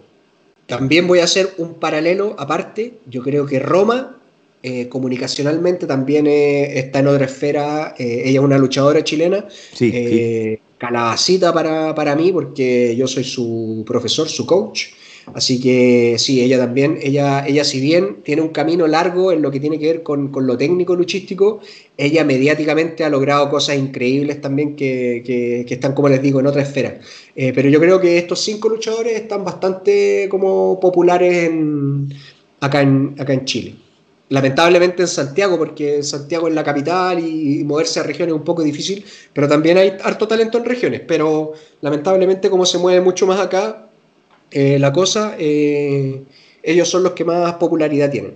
[0.65, 2.93] También voy a hacer un paralelo aparte.
[3.05, 4.17] Yo creo que Roma,
[4.63, 7.93] eh, comunicacionalmente, también está en otra esfera.
[7.97, 9.45] ella es una luchadora chilena.
[9.73, 14.87] Sí, Calabacita para, para mí, porque yo soy su profesor, su coach.
[15.33, 19.51] Así que sí, ella también, ella, ella si bien tiene un camino largo en lo
[19.51, 21.61] que tiene que ver con, lo técnico luchístico,
[21.97, 26.99] ella mediáticamente ha logrado cosas increíbles también que, están, como les digo, en otra esfera.
[27.35, 31.51] Eh, pero yo creo que estos cinco luchadores están bastante como populares
[32.59, 33.75] acá, en, acá en Chile.
[34.29, 38.63] Lamentablemente en Santiago, porque Santiago es la capital y, moverse a regiones es un poco
[38.63, 39.03] difícil,
[39.33, 41.01] pero también hay harto talento en regiones.
[41.05, 41.51] Pero
[41.81, 43.90] lamentablemente como se mueve mucho más acá,
[44.51, 46.21] eh, la cosa, eh,
[46.63, 48.35] ellos son los que más popularidad tienen.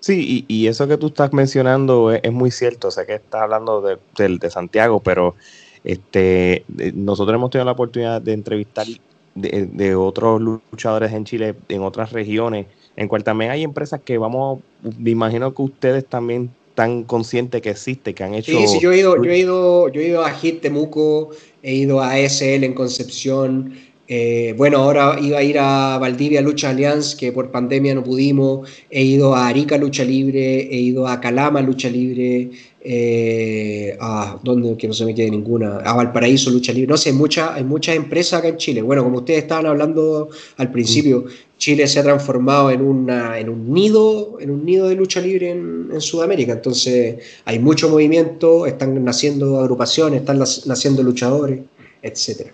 [0.00, 2.90] Sí, y, eso que tú estás mencionando es, muy cierto.
[2.90, 3.98] Sé que estás hablando de,
[4.38, 5.34] de, Santiago, pero
[5.82, 8.86] este, nosotros hemos tenido la oportunidad de entrevistar
[9.34, 14.60] de, otros luchadores en Chile, en otras regiones, en cual también hay empresas que vamos,
[14.98, 18.52] me imagino que ustedes también están conscientes que existe, que han hecho...
[18.52, 21.30] Sí, sí, yo he ido, yo he ido, yo he ido a HIT Temuco,
[21.62, 23.74] he ido a SL en Concepción,
[24.08, 28.68] eh, bueno, ahora iba a ir a Valdivia Lucha Alliance, que por pandemia no pudimos.
[28.88, 32.50] He ido a Arica Lucha Libre, he ido a Calama Lucha Libre,
[32.80, 36.88] eh, a donde que no se me quede ninguna, a Valparaíso Lucha Libre.
[36.88, 37.16] No sé, hay,
[37.54, 38.80] hay muchas empresas acá en Chile.
[38.82, 41.24] Bueno, como ustedes estaban hablando al principio,
[41.58, 45.88] Chile se ha transformado en, una, un nido, en un nido de lucha libre en,
[45.92, 46.52] en Sudamérica.
[46.52, 51.60] Entonces, hay mucho movimiento, están naciendo agrupaciones, están naciendo luchadores,
[52.02, 52.52] etcétera.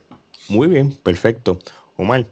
[0.48, 1.58] Muy bien, perfecto.
[1.96, 2.26] Omar.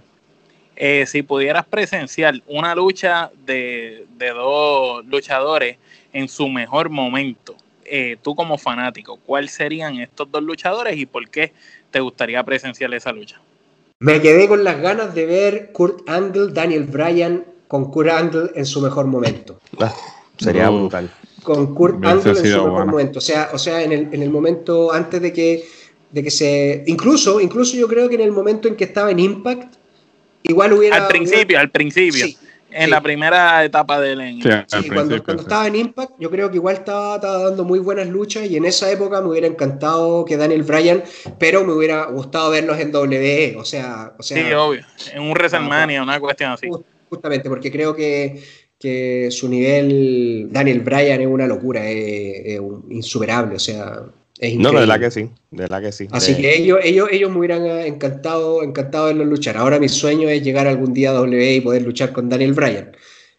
[0.77, 5.77] Eh, si pudieras presenciar una lucha de, dos luchadores
[6.13, 7.55] en su mejor momento,
[7.85, 11.53] eh, tú como fanático, ¿cuáles serían estos dos luchadores y por qué
[11.91, 13.39] te gustaría presenciar esa lucha?
[13.99, 18.65] Me quedé con las ganas de ver Kurt Angle, Daniel Bryan con Kurt Angle en
[18.65, 19.61] su mejor momento.
[19.79, 19.95] Ah,
[20.39, 21.11] sería brutal.
[21.43, 23.19] Con Kurt Angle en su mejor momento.
[23.19, 25.69] O sea, o sea en, el, en el momento antes de que
[26.13, 26.85] de que se.
[26.87, 29.75] Incluso, incluso yo creo que en el momento en que estaba en Impact,
[30.43, 30.97] igual hubiera.
[30.97, 32.27] Al principio, al principio.
[32.73, 37.19] en la primera etapa del sí, cuando, estaba en Impact, yo creo que igual estaba,
[37.19, 41.03] dando muy buenas luchas y en esa época me hubiera encantado que Daniel Bryan,
[41.39, 44.83] pero me hubiera gustado verlos en WWE, o sea, o sea sí, obvio,
[45.13, 46.69] en un WrestleMania, una cuestión así.
[47.09, 48.41] Justamente, porque creo que,
[48.79, 54.01] que su nivel, Daniel Bryan es una locura, es insuperable, o sea,
[54.57, 56.09] no, de verdad que sí, de verdad que sí.
[56.11, 59.57] Así que ellos, ellos, ellos me hubieran encantado, encantado verlos luchar.
[59.57, 62.93] Ahora mi sueño es llegar algún día a W y poder luchar con Daniel Bryan.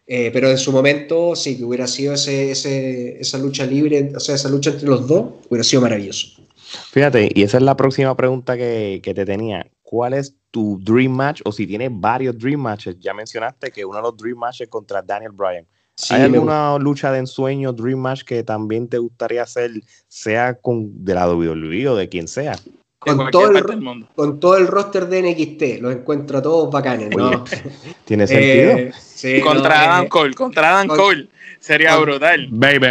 [0.06, 4.20] Eh, pero en su momento, sí, que hubiera sido ese, ese, esa lucha libre, o
[4.20, 6.40] sea, esa lucha entre los dos, hubiera sido maravilloso.
[6.90, 9.66] Fíjate, y esa es la próxima pregunta que, que te tenía.
[9.82, 11.40] ¿Cuál es tu dream match?
[11.44, 15.02] O si tienes varios dream matches, ya mencionaste que uno de los dream matches contra
[15.02, 15.66] Daniel Bryan.
[16.10, 19.70] ¿Hay alguna lucha de ensueño, Dream Match, que también te gustaría hacer,
[20.08, 22.56] sea con de la WWE o de quien sea?
[22.98, 27.44] Con todo, el, con todo el roster de NXT, los encuentro a todos bacanes, ¿no?
[28.04, 28.92] ¿Tiene sentido?
[29.24, 31.28] Eh, contra Adam eh, Cole, contra Adam Cole,
[31.58, 32.46] sería brutal.
[32.50, 32.86] Baby.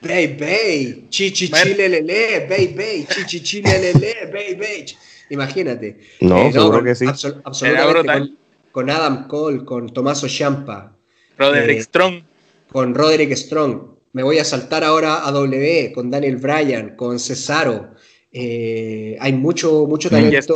[0.00, 4.86] Baby, chichi chilelele, baby, chichi chilelele, baby.
[5.30, 5.98] Imagínate.
[6.20, 7.06] No, eh, seguro que sí.
[7.06, 8.34] absolutamente.
[8.72, 10.92] Con, Adam Cole, con Tomaso Champa,
[11.38, 12.22] Roderick eh, Strong.
[12.70, 13.80] Con Roderick Strong.
[14.12, 17.90] Me voy a saltar ahora a W con Daniel Bryan, con Cesaro.
[18.32, 20.54] Eh, hay mucho, mucho talento.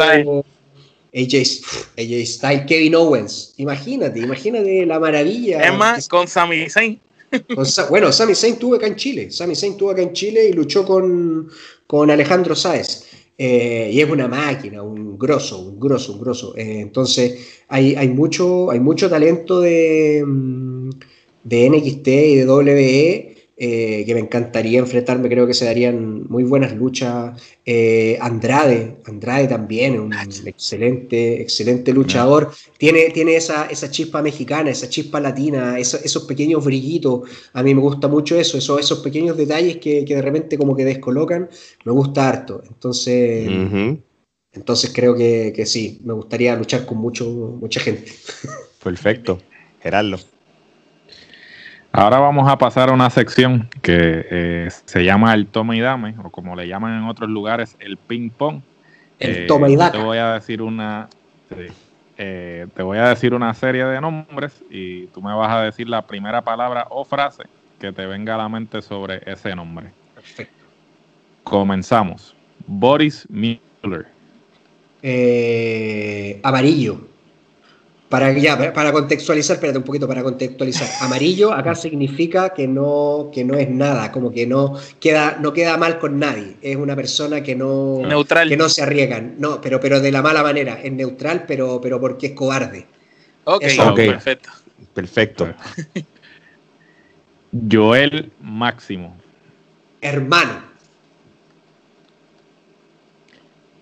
[1.15, 1.35] AJ,
[1.99, 3.55] AJ Styles, Kevin Owens.
[3.59, 5.61] Imagínate, imagínate la maravilla.
[5.61, 6.99] Es más, con Sami Zayn.
[7.91, 9.31] bueno, Sami Zayn tuvo acá en Chile.
[9.31, 11.51] Sami Zayn tuvo acá en Chile y luchó con,
[11.87, 13.05] con Alejandro Sáez.
[13.37, 16.55] Eh, y es una máquina, un grosso, un grosso, un grosso.
[16.57, 20.62] entonces, hay, hay, mucho, hay mucho talento de, mm,
[21.45, 23.33] de NXT y de WWE.
[23.65, 27.41] eh, que me encantaría enfrentarme, creo que se darían muy buenas luchas.
[27.65, 32.51] Eh, Andrade, Andrade también, un excelente, excelente luchador.
[32.77, 37.29] Tiene, tiene esa, esa chispa mexicana, esa chispa latina, esos pequeños brillitos.
[37.53, 40.85] A mí me gusta mucho eso, esos, esos pequeños detalles que, de repente como que
[40.85, 41.49] descolocan,
[41.85, 42.63] me gusta harto.
[42.67, 43.49] Entonces,
[44.51, 47.27] entonces creo que, que, sí, me gustaría luchar con mucho,
[47.61, 48.11] mucha gente.
[48.83, 49.39] Perfecto.
[49.81, 50.19] Gerardo.
[51.95, 56.15] Ahora vamos a pasar a una sección que eh, se llama el toma y dame,
[56.25, 58.63] o como le llaman en otros lugares, el ping pong.
[59.19, 59.91] El eh, toma y dame.
[59.93, 61.11] Te voy a decir una,
[62.17, 65.87] eh, te voy a decir una serie de nombres y tú me vas a decir
[65.87, 67.43] la primera palabra o frase
[67.79, 69.91] que te venga a la mente sobre ese nombre.
[70.15, 70.65] Perfecto.
[71.43, 72.35] Comenzamos.
[72.67, 74.07] Boris Miller.
[76.43, 77.12] amarillo.
[78.13, 80.87] Para, ya, para contextualizar, espérate un poquito, para contextualizar.
[81.01, 85.79] Amarillo acá significa que no, que no es nada, como que no queda, no queda
[85.79, 86.59] mal con nadie.
[86.61, 88.51] Es una persona que no, neutral.
[88.51, 89.37] que no se arriesgan.
[89.39, 90.79] No, pero, pero de la mala manera.
[90.83, 92.87] Es neutral, pero, pero porque es cobarde.
[93.45, 93.65] Ok,
[93.97, 94.51] perfecto.
[94.93, 95.55] Perfecto.
[97.73, 99.17] Joel Máximo.
[100.03, 100.65] Hermano.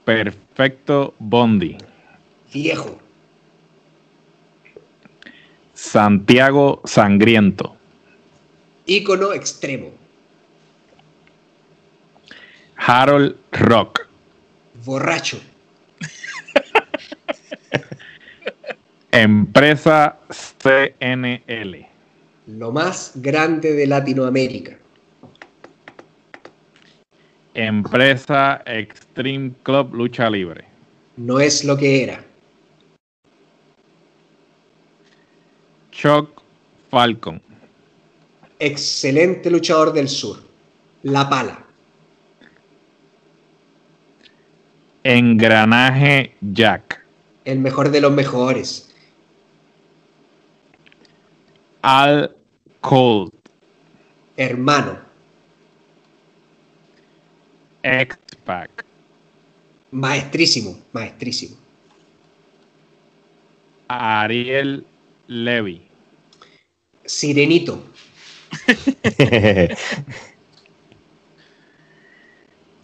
[0.05, 1.76] Perfecto Bondi.
[2.55, 3.10] Viejo.
[5.83, 7.74] Santiago Sangriento.
[8.85, 9.91] Ícono extremo.
[12.76, 14.07] Harold Rock.
[14.85, 15.41] Borracho.
[19.11, 21.87] Empresa CNL.
[22.47, 24.76] Lo más grande de Latinoamérica.
[27.55, 30.64] Empresa Extreme Club Lucha Libre.
[31.16, 32.30] No es lo que era.
[36.01, 36.40] Chuck
[36.90, 37.42] Falcon.
[38.59, 40.38] Excelente luchador del sur.
[41.03, 41.62] La pala.
[45.05, 47.05] Engranaje Jack.
[47.44, 48.94] El mejor de los mejores.
[51.82, 52.34] Al
[52.80, 53.32] Cold.
[54.38, 54.98] Hermano.
[57.82, 58.86] X-Pac.
[59.90, 61.57] Maestrísimo, maestrísimo.
[63.88, 64.86] Ariel
[65.26, 65.89] Levy.
[67.11, 67.83] Sirenito.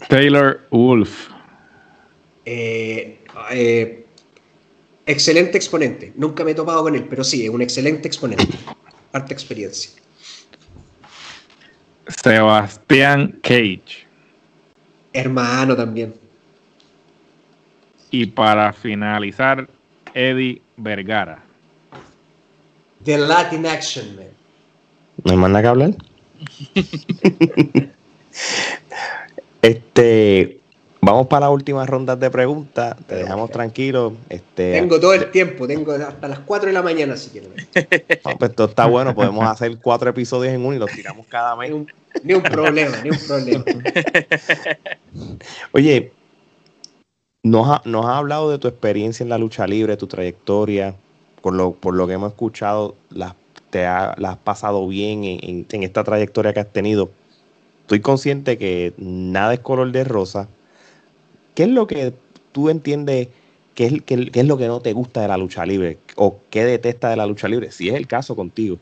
[0.08, 1.28] Taylor Wolf.
[2.44, 3.20] Eh,
[3.52, 4.04] eh,
[5.06, 6.12] excelente exponente.
[6.16, 8.58] Nunca me he topado con él, pero sí, es un excelente exponente.
[9.12, 9.92] Harta experiencia.
[12.08, 14.06] Sebastián Cage.
[15.12, 16.14] Hermano también.
[18.10, 19.68] Y para finalizar,
[20.14, 21.44] Eddie Vergara.
[23.06, 24.26] The Latin Action Man.
[25.22, 25.90] ¿No más nada que hablar?
[29.62, 30.58] este,
[31.00, 32.96] vamos para las últimas rondas de preguntas.
[33.06, 34.14] Te dejamos tranquilo.
[34.28, 37.50] Este, tengo todo el tiempo, tengo hasta las 4 de la mañana si quieres.
[38.22, 41.70] pues esto está bueno, podemos hacer cuatro episodios en uno y los tiramos cada mes.
[42.24, 43.64] Ni un, problema, ni un problema.
[45.72, 46.10] Oye,
[47.44, 50.96] nos, nos has hablado de tu experiencia en la lucha libre, tu trayectoria
[51.46, 53.34] por lo, por lo que hemos escuchado, las,
[53.70, 57.08] te ha, has pasado bien en, esta trayectoria que has tenido.
[57.82, 60.48] Estoy consciente que nada es color de rosa.
[61.54, 62.12] ¿Qué es lo que
[62.50, 63.28] tú entiendes
[63.76, 65.98] qué es, qué, es lo que no te gusta de la lucha libre?
[66.16, 67.70] ¿O qué detesta de la lucha libre?
[67.70, 68.78] Si es el caso contigo.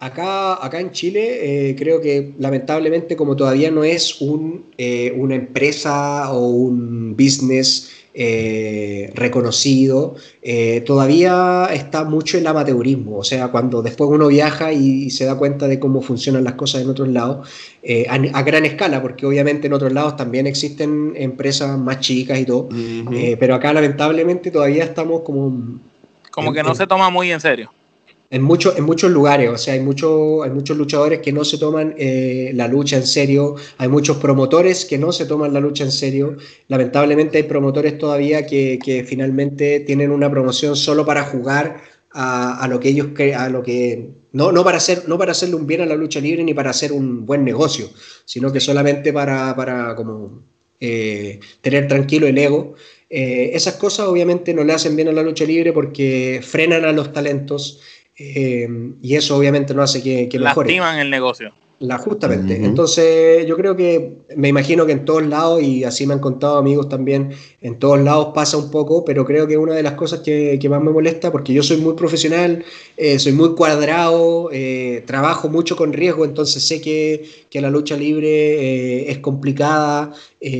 [0.00, 5.34] Acá, acá en Chile eh, creo que lamentablemente como todavía no es un, eh, una
[5.34, 13.82] empresa o un business eh, reconocido, eh, todavía está mucho el amateurismo, o sea, cuando
[13.82, 17.48] después uno viaja y, se da cuenta de cómo funcionan las cosas en otros lados,
[18.08, 22.68] a, gran escala, porque obviamente en otros lados también existen empresas más chicas y todo,
[23.38, 25.80] pero acá lamentablemente todavía estamos como...
[26.30, 27.72] Como que no se toma muy en serio
[28.30, 31.58] en, mucho, en muchos lugares, o sea, hay, mucho, hay muchos luchadores que no se
[31.58, 35.84] toman eh, la lucha en serio, hay muchos promotores que no se toman la lucha
[35.84, 36.36] en serio,
[36.68, 41.80] lamentablemente hay promotores todavía que, que finalmente tienen una promoción solo para jugar
[42.12, 45.56] a, a, lo que ellos a lo que no, no, para hacer, no para hacerle
[45.56, 47.88] un bien a la lucha libre ni para hacer un buen negocio,
[48.24, 50.42] sino que solamente para, para como,
[50.80, 52.74] eh, tener tranquilo el ego.
[53.10, 56.92] Eh, esas cosas obviamente no le hacen bien a la lucha libre porque frenan a
[56.92, 57.80] los talentos,
[58.18, 58.68] eh,
[59.00, 60.68] y eso obviamente no hace que, que mejore.
[60.68, 61.52] Lastiman el negocio.
[61.80, 62.56] La, justamente.
[62.56, 66.58] Entonces, yo creo que me imagino que en todos lados, y así me han contado
[66.58, 70.20] amigos también, en todos lados pasa un poco, pero creo que una de las cosas
[70.20, 72.64] que, más me molesta, porque yo soy muy profesional,
[72.96, 78.28] eh, soy muy cuadrado, eh, trabajo mucho con riesgo, entonces sé que, la lucha libre
[78.28, 80.12] eh, es complicada.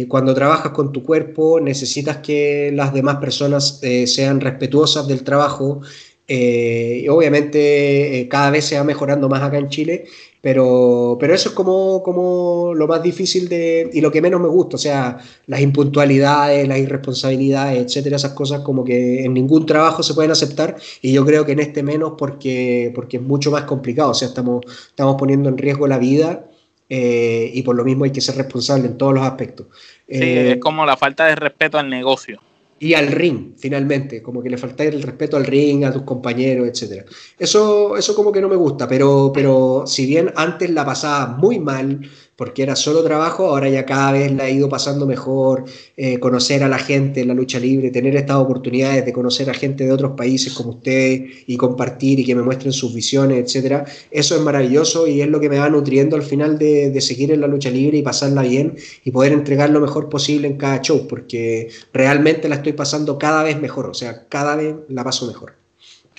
[0.09, 5.81] cuando trabajas con tu cuerpo, necesitas que las demás personas sean respetuosas del trabajo.
[6.29, 10.05] Y obviamente cada vez se va mejorando más acá en Chile
[10.41, 14.47] pero, pero eso es como, como lo más difícil de, y lo que menos me
[14.47, 20.03] gusta, o sea, las impuntualidades, las irresponsabilidades, etcétera, esas cosas como que en ningún trabajo
[20.03, 23.65] se pueden aceptar y yo creo que en este menos porque, porque es mucho más
[23.65, 26.45] complicado, o sea, estamos, estamos poniendo en riesgo la vida
[26.89, 29.67] eh, y por lo mismo hay que ser responsable en todos los aspectos.
[30.09, 32.41] Sí, es eh, como la falta de respeto al negocio
[32.81, 36.69] y al ring, finalmente, como que le falta el respeto al ring, a tus compañeros,
[36.69, 37.05] etc.
[37.39, 41.59] Eso, eso como que no me gusta, pero, pero si bien antes la pasaba muy
[41.59, 42.01] mal,
[42.39, 45.65] porque era solo trabajo, ahora ya cada vez la ha ido pasando mejor,
[45.97, 49.55] eh, conocer a la gente en la lucha libre, tener estas oportunidades de conocer a
[49.55, 53.87] gente de otros países como ustedes y compartir y que me muestren sus visiones, etcétera,
[54.13, 57.33] eso es maravilloso y es lo que me va nutriendo al final de, de seguir
[57.33, 60.81] en la lucha libre y pasarla bien y poder entregar lo mejor posible en cada
[60.81, 65.27] show, porque realmente la estoy pasando cada vez mejor, o sea, cada vez la paso
[65.27, 65.55] mejor.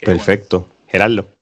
[0.03, 0.67] Perfecto.
[0.89, 1.38] Gerardo.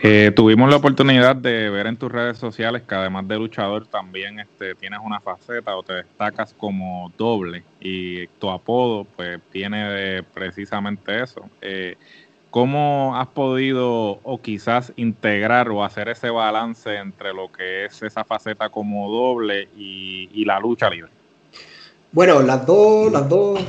[0.00, 4.38] Eh, tuvimos la oportunidad de ver en tus redes sociales que además de luchador también
[4.38, 11.20] este, tienes una faceta o te destacas como doble y tu apodo pues tiene precisamente
[11.20, 11.50] eso.
[11.60, 11.96] Eh,
[12.50, 18.24] ¿Cómo has podido o quizás integrar o hacer ese balance entre lo que es esa
[18.24, 21.10] faceta como doble y, la lucha libre?
[22.12, 23.60] Bueno, las dos, las dos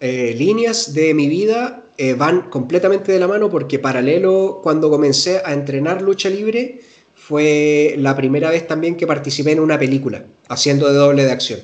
[0.00, 5.40] eh, líneas de mi vida eh, van completamente de la mano porque paralelo cuando comencé
[5.44, 6.80] a entrenar lucha libre
[7.14, 11.60] fue la primera vez también que participé en una película haciendo de doble de acción.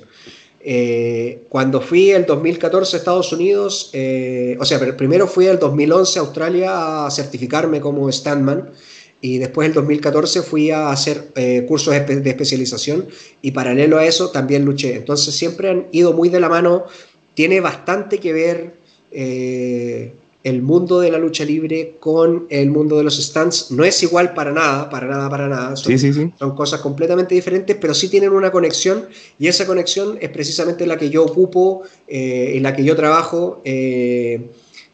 [0.60, 3.90] Eh, cuando fui el 2014 a Estados Unidos,
[4.60, 8.70] o sea, primero fui el 2011 a Australia a certificarme como standman
[9.20, 11.32] y después el 2014 fui a hacer
[11.66, 13.08] cursos de especialización
[13.42, 14.94] y paralelo a eso también luché.
[14.94, 16.84] Entonces siempre han ido muy de la mano
[17.34, 18.78] tiene bastante que ver
[19.10, 20.12] eh,
[20.44, 23.70] el mundo de la lucha libre con el mundo de los stands.
[23.70, 25.76] No es igual para nada, para nada, para nada.
[25.76, 25.98] Son,
[26.38, 29.08] son cosas completamente diferentes, pero sí tienen una conexión
[29.38, 33.60] y esa conexión es precisamente la que yo ocupo, eh, en la que yo trabajo.
[33.64, 34.48] Eh,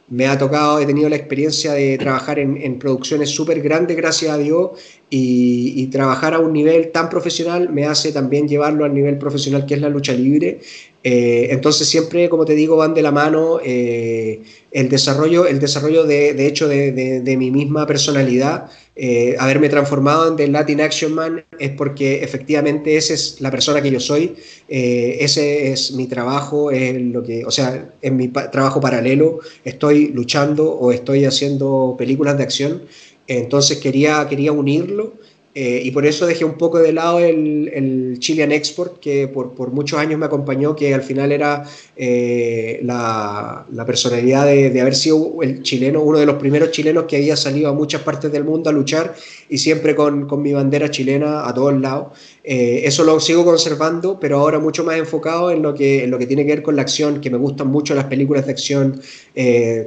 [0.09, 4.38] me ha tocado, he tenido la experiencia de trabajar en, producciones súper grandes, gracias a
[4.38, 4.72] Dios,
[5.16, 9.74] y, trabajar a un nivel tan profesional me hace también llevarlo al nivel profesional que
[9.74, 10.60] es la lucha libre.
[11.04, 14.42] Eh, entonces siempre, como te digo, van de la mano eh,
[14.72, 18.70] el desarrollo, el desarrollo de, hecho de, de, mi misma personalidad.
[18.96, 23.82] Eh, haberme transformado en The Latin Action Man es porque efectivamente esa es la persona
[23.82, 24.36] que yo soy,
[24.68, 30.70] ese es mi trabajo, es lo que, o sea, en mi trabajo paralelo estoy luchando
[30.70, 32.82] o estoy haciendo películas de acción,
[33.26, 35.14] entonces quería, quería unirlo
[35.57, 39.55] eh, y por eso dejé un poco de lado el, el Chilean Export, que por,
[39.55, 41.64] por, muchos años me acompañó, que al final era
[41.96, 47.05] eh, la, la, personalidad de, de, haber sido el chileno, uno de los primeros chilenos
[47.05, 49.14] que había salido a muchas partes del mundo a luchar
[49.48, 52.09] y siempre con, con mi bandera chilena a todos lados.
[52.42, 56.18] Eh, eso lo sigo conservando, pero ahora mucho más enfocado en lo, que, en lo
[56.18, 59.00] que tiene que ver con la acción, que me gustan mucho las películas de acción.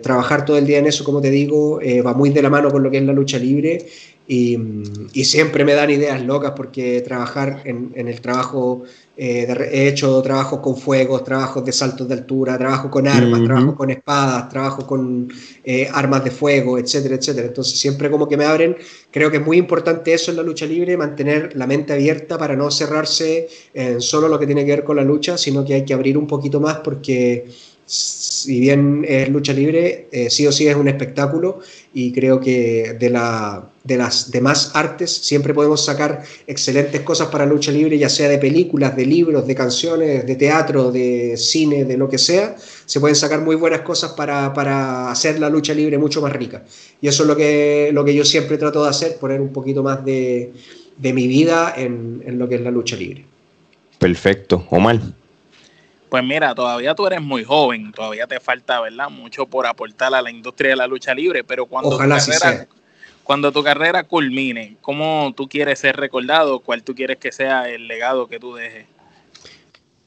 [0.01, 2.83] trabajar todo el día en eso, como te digo, va muy de la mano con
[2.83, 3.85] lo que es la lucha libre.
[4.29, 4.57] Y,
[5.23, 8.83] siempre me dan ideas locas porque trabajar en, el trabajo,
[9.15, 13.75] eh, he hecho trabajos con fuegos, trabajos de saltos de altura, trabajo con armas, trabajo
[13.75, 15.29] con espadas, trabajo con
[15.63, 17.47] eh, armas de fuego, etcétera, etcétera.
[17.47, 18.75] Entonces siempre como que me abren,
[19.11, 22.55] creo que es muy importante eso en la lucha libre, mantener la mente abierta para
[22.55, 25.85] no cerrarse en solo lo que tiene que ver con la lucha, sino que hay
[25.85, 27.45] que abrir un poquito más porque
[27.87, 31.61] si bien es lucha libre, eh, sí o sí es un espectáculo
[31.93, 37.45] y creo que de, la, de las demás artes siempre podemos sacar excelentes cosas para
[37.45, 41.95] lucha libre, ya sea de películas, de libros, de canciones, de teatro, de cine, de
[41.95, 46.21] lo que sea, se pueden sacar muy buenas cosas para, hacer la lucha libre mucho
[46.21, 46.65] más rica.
[47.01, 50.51] Y eso es lo que, yo siempre trato de hacer, poner un poquito más de,
[51.01, 53.23] mi vida en, en lo que es la lucha libre.
[53.97, 54.67] Perfecto.
[54.71, 54.99] Omar.
[56.09, 59.09] Pues mira, todavía tú eres muy joven, todavía te falta, ¿verdad?
[59.09, 62.67] Mucho por aportar a la industria de la lucha libre, pero cuando, tu carrera,
[63.23, 66.59] cuando tu carrera culmine, ¿cómo tú quieres ser recordado?
[66.59, 68.85] ¿Cuál tú quieres que sea el legado que tú dejes?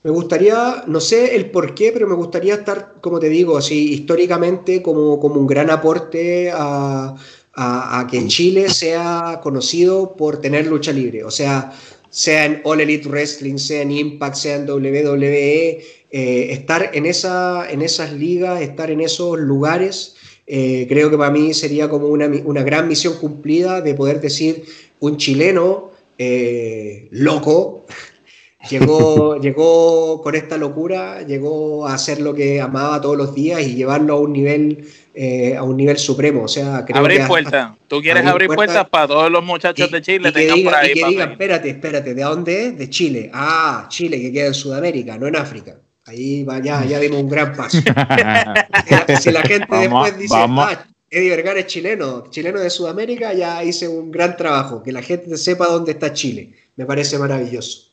[0.02, 3.92] Me gustaría, no sé el por qué, pero me gustaría estar, como te digo, así
[3.92, 7.14] históricamente como, como un gran aporte a,
[7.54, 11.24] a, que Chile sea conocido por tener lucha libre.
[11.24, 11.72] O sea,
[12.10, 15.80] sea en All Elite Wrestling, sea en Impact, sea en WWE,
[16.10, 21.30] eh, estar en, esa, en esas ligas, estar en esos lugares, eh, creo que para
[21.30, 24.64] mí sería como una, una, gran misión cumplida de poder decir
[24.98, 27.84] un chileno eh, loco.
[28.68, 33.74] Llegó, llegó con esta locura, llegó a hacer lo que amaba todos los días y
[33.74, 34.86] llevarlo a un nivel
[35.22, 36.44] eh, a un nivel supremo.
[36.44, 37.72] O sea, creo abrir puertas.
[37.88, 40.30] Tú quieres abrir, puertas, para todos los muchachos de Chile.
[40.30, 42.78] Y que, digan, espérate, espérate, ¿de dónde es?
[42.78, 43.30] De Chile.
[43.34, 45.76] Ah, Chile, que queda en Sudamérica, no en África.
[46.06, 47.76] Ahí va, ya, ya dimos un gran paso.
[49.20, 53.88] si la gente después dice, ah, Eddie Vergara es chileno, chileno de Sudamérica, ya hice
[53.88, 54.82] un gran trabajo.
[54.82, 56.54] Que la gente sepa dónde está Chile.
[56.76, 57.90] Me parece maravilloso.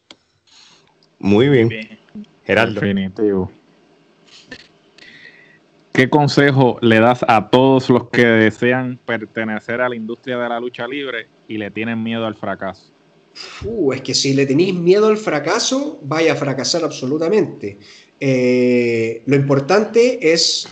[1.19, 1.99] Muy bien.
[2.45, 2.79] Geraldo.
[2.79, 3.51] Definitivo.
[5.97, 10.59] ¿Qué consejo le das a todos los que desean pertenecer a la industria de la
[10.59, 12.83] lucha libre y le tienen miedo al fracaso?
[13.65, 17.79] Uh, es que si le tenéis miedo al fracaso, vaya a fracasar absolutamente.
[18.19, 20.67] Eh, lo importante es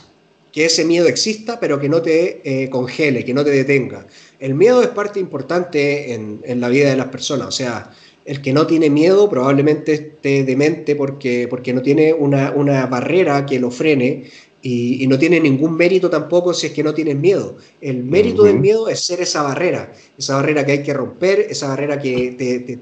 [0.52, 4.06] que ese miedo exista, pero que no te eh, congele, que no te detenga.
[4.40, 7.48] El miedo es parte importante en, la vida de las personas.
[7.48, 7.90] O sea,
[8.26, 13.44] el que no tiene miedo probablemente esté demente porque, porque no tiene una, una barrera
[13.48, 14.26] que lo frene
[14.68, 17.56] y, no tiene ningún mérito tampoco si es que no tienes miedo.
[17.82, 21.68] El mérito del miedo es ser esa barrera, esa barrera que hay que romper, esa
[21.68, 22.80] barrera que te,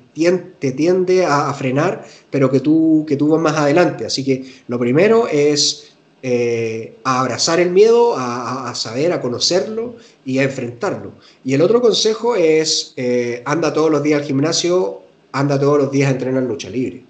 [0.59, 4.05] te, tiende a, frenar, pero que tú, que tú vas más adelante.
[4.05, 10.43] Así que lo primero es eh, abrazar el miedo, a, saber, a conocerlo y a
[10.43, 11.11] enfrentarlo.
[11.43, 15.01] Y el otro consejo es, eh, anda todos los días al gimnasio,
[15.33, 17.03] anda todos los días a entrenar lucha libre.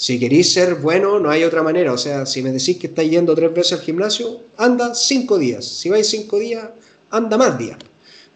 [0.00, 1.92] Si queréis ser bueno, no hay otra manera.
[1.92, 5.62] O sea, si me decís que estáis yendo tres veces al gimnasio, anda cinco días.
[5.66, 6.70] Si vais cinco días,
[7.10, 7.76] anda más días.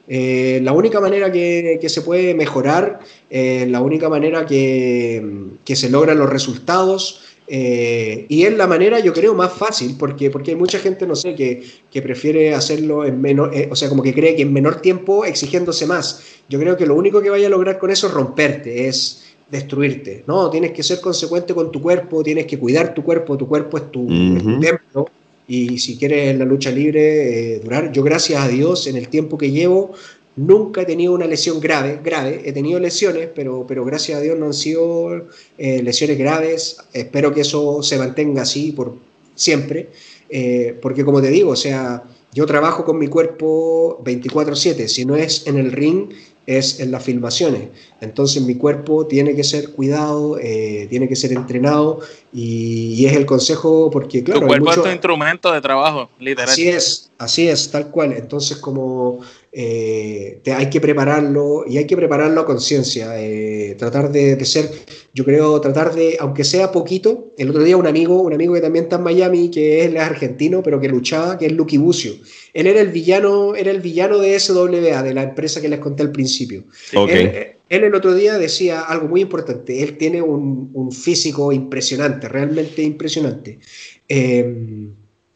[0.06, 3.00] Eh, la única manera que, se puede mejorar,
[3.30, 5.24] eh, la única manera que,
[5.64, 10.50] se logran los resultados, eh, y es la manera, yo creo, más fácil, porque, porque
[10.50, 14.12] hay mucha gente, no sé, que, que prefiere hacerlo en menor, o sea, como que
[14.12, 16.22] cree que en menor tiempo exigiéndose más.
[16.46, 19.23] Yo creo que lo único que vaya a lograr con eso es romperte, es
[19.54, 20.24] destruirte.
[20.26, 23.78] No, tienes que ser consecuente con tu cuerpo, tienes que cuidar tu cuerpo, tu cuerpo
[23.78, 25.08] es tu, templo.
[25.46, 29.08] Y si quieres en la lucha libre eh, durar, yo gracias a Dios en el
[29.08, 29.94] tiempo que llevo
[30.36, 34.38] nunca he tenido una lesión grave, grave, he tenido lesiones, pero, pero gracias a Dios
[34.38, 35.28] no han sido
[35.58, 38.96] eh, lesiones graves, espero que eso se mantenga así por
[39.34, 39.90] siempre,
[40.28, 42.02] eh, porque como te digo, o sea,
[42.32, 46.10] yo trabajo con mi cuerpo 24/7, si no es en el ring,
[46.46, 47.68] es en las filmaciones.
[48.00, 52.00] Entonces mi cuerpo tiene que ser cuidado, eh, tiene que ser entrenado
[52.32, 54.40] y, es el consejo porque claro...
[54.40, 56.50] Tu cuerpo es tu instrumento de trabajo, literal.
[56.50, 58.12] Así es, así es, tal cual.
[58.12, 59.20] Entonces como
[59.56, 64.68] eh, hay que prepararlo y hay que prepararlo a conciencia, eh, tratar de, ser,
[65.12, 68.60] yo creo, tratar de, aunque sea poquito, el otro día un amigo, un amigo que
[68.60, 72.14] también está en Miami, que es, argentino, pero que luchaba, que es Lucky Bucio.
[72.52, 76.02] Él era el villano, era el villano de SWA, de la empresa que les conté
[76.02, 76.64] al principio.
[76.92, 83.60] Él, el otro día decía algo muy importante, él tiene un, físico impresionante, realmente impresionante.
[84.08, 84.88] Eh,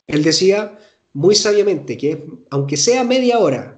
[0.08, 0.76] él decía
[1.12, 2.18] muy sabiamente que
[2.50, 3.77] aunque sea media hora,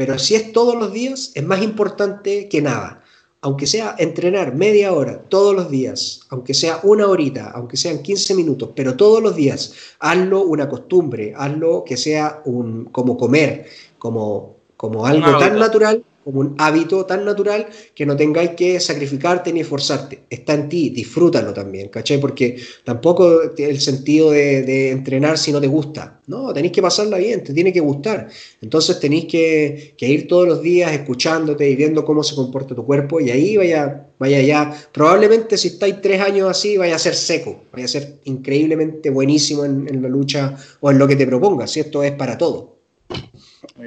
[0.00, 3.02] pero si es todos los días, es más importante que nada.
[3.42, 8.34] Aunque sea entrenar media hora todos los días, aunque sea una horita, aunque sean 15
[8.34, 13.66] minutos, pero todos los días, hazlo una costumbre, hazlo que sea un, como comer,
[13.98, 19.52] como, como algo tan natural como un hábito tan natural que no tengáis que sacrificarte
[19.52, 20.20] ni esforzarte.
[20.28, 22.20] Está en ti, disfrútalo también, ¿cachai?
[22.20, 26.20] Porque tampoco el sentido de, entrenar si no te gusta.
[26.26, 28.28] No, tenéis que pasarla bien, te tiene que gustar.
[28.60, 33.20] Entonces tenéis que, ir todos los días escuchándote y viendo cómo se comporta tu cuerpo
[33.20, 34.76] y ahí vaya, vaya ya.
[34.92, 39.64] Probablemente si estáis tres años así, vaya a ser seco, vaya a ser increíblemente buenísimo
[39.64, 41.70] en, la lucha o en lo que te propongas.
[41.70, 42.76] Si esto es para todo.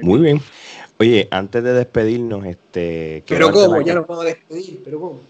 [0.02, 0.40] Muy bien.
[0.98, 3.24] Oye, antes de despedirnos, este.
[3.28, 5.20] Pero cómo, ya nos vamos a despedir, pero cómo.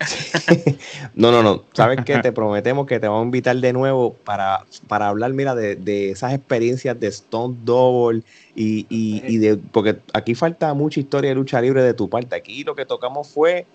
[1.14, 1.64] no, no, no.
[1.74, 5.54] Sabes que te prometemos que te vamos a invitar de nuevo para, para hablar, mira,
[5.54, 8.22] de, esas experiencias de Stone Double
[8.54, 9.56] y, y, y, de.
[9.56, 12.34] Porque aquí falta mucha historia de lucha libre de tu parte.
[12.34, 13.66] Aquí lo que tocamos fue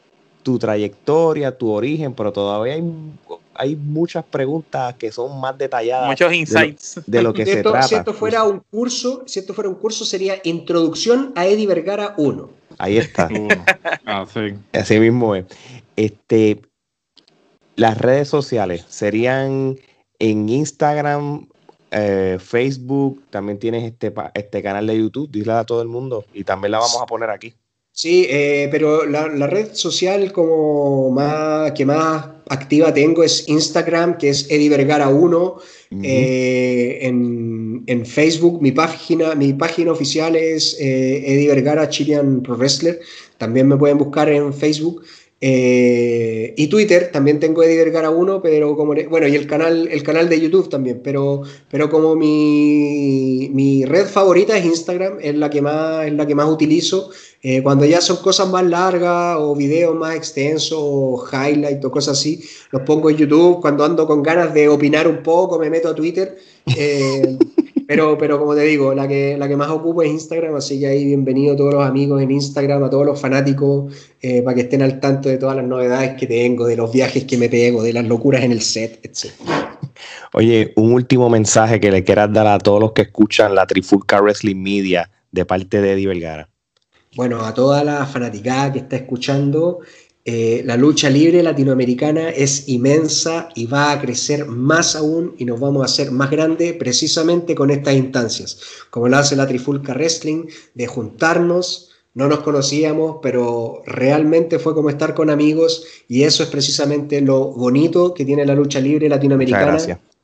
[0.41, 2.83] tu trayectoria, tu origen, pero todavía hay,
[3.55, 6.07] hay muchas preguntas que son más detalladas.
[6.07, 7.01] Muchos insights.
[7.05, 7.83] De lo, que se trata.
[7.83, 12.13] Si esto fuera un curso, si esto fuera un curso sería Introducción a Eddie Vergara
[12.17, 12.49] 1.
[12.77, 13.29] Ahí está.
[14.07, 14.25] Ah,
[14.73, 15.45] Así mismo es.
[15.95, 16.61] Este,
[17.75, 19.77] las redes sociales serían
[20.19, 21.47] en Instagram
[21.91, 26.43] eh, Facebook, también tienes este, este canal de YouTube, dile a todo el mundo y
[26.43, 27.53] también la vamos a poner aquí.
[27.97, 34.27] Sí, eh, pero la, red social como más, que más activa tengo es Instagram, que
[34.31, 35.55] es Eddie Vergara 1.
[36.03, 42.99] Eh, en, Facebook, mi página, mi página oficial es Eddie Vergara Chilean Pro Wrestler.
[43.37, 45.01] También me pueden buscar en Facebook.
[45.47, 50.01] Eh, y Twitter, también tengo Eddie Vergara 1, pero como, bueno, y el canal, el
[50.01, 55.51] canal de YouTube también, pero, pero como mi, mi red favorita es Instagram, es la
[55.51, 57.11] que más, es la que más utilizo.
[57.43, 62.17] Eh, cuando ya son cosas más largas o videos más extensos o highlights o cosas
[62.17, 63.61] así, los pongo en YouTube.
[63.61, 66.39] Cuando ando con ganas de opinar un poco, me meto a Twitter.
[66.75, 67.37] Eh,
[67.87, 70.87] pero, pero como te digo, la que, la que más ocupo es Instagram, así que
[70.87, 74.61] ahí bienvenido a todos los amigos en Instagram, a todos los fanáticos, eh, para que
[74.61, 77.83] estén al tanto de todas las novedades que tengo, de los viajes que me pego,
[77.83, 79.33] de las locuras en el set, etc.
[80.33, 84.19] Oye, un último mensaje que le quieras dar a todos los que escuchan la Trifulca
[84.19, 86.49] Wrestling Media de parte de Eddie Vergara.
[87.15, 89.79] Bueno, a toda la fanaticada que está escuchando,
[90.27, 95.59] eh, la lucha libre latinoamericana es inmensa y va a crecer más aún y nos
[95.59, 100.47] vamos a hacer más grande precisamente con estas instancias, como lo hace la Trifulca Wrestling,
[100.73, 106.49] de juntarnos, no nos conocíamos, pero realmente fue como estar con amigos y eso es
[106.49, 109.77] precisamente lo bonito que tiene la lucha libre latinoamericana,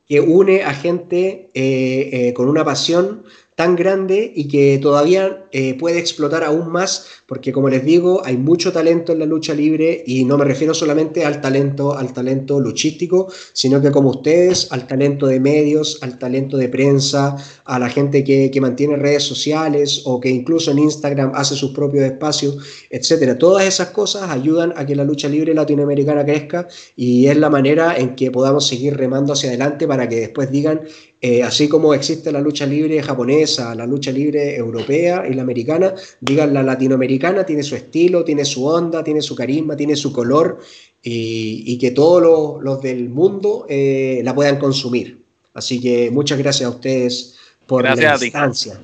[0.08, 3.22] que une a gente eh, eh, con una pasión
[3.54, 8.36] tan grande y que todavía eh, puede explotar aún más, porque como les digo, hay
[8.38, 12.60] mucho talento en la lucha libre y no me refiero solamente al talento, al talento
[12.60, 17.90] luchístico, sino que como ustedes, al talento de medios, al talento de prensa, a la
[17.90, 22.56] gente que, que mantiene redes sociales o que incluso en Instagram hace sus propios espacios,
[22.88, 23.36] etcétera.
[23.36, 27.96] Todas esas cosas ayudan a que la lucha libre latinoamericana crezca y es la manera
[27.96, 30.80] en que podamos seguir remando hacia adelante para que después digan
[31.24, 35.94] eh, así como existe la lucha libre japonesa, la lucha libre europea y la americana,
[36.20, 40.58] digan la latinoamericana tiene su estilo, tiene su onda, tiene su carisma, tiene su color
[41.00, 45.22] y, que todos los, del mundo eh, la puedan consumir.
[45.54, 47.36] Así que muchas gracias a ustedes
[47.68, 48.80] por la instancia.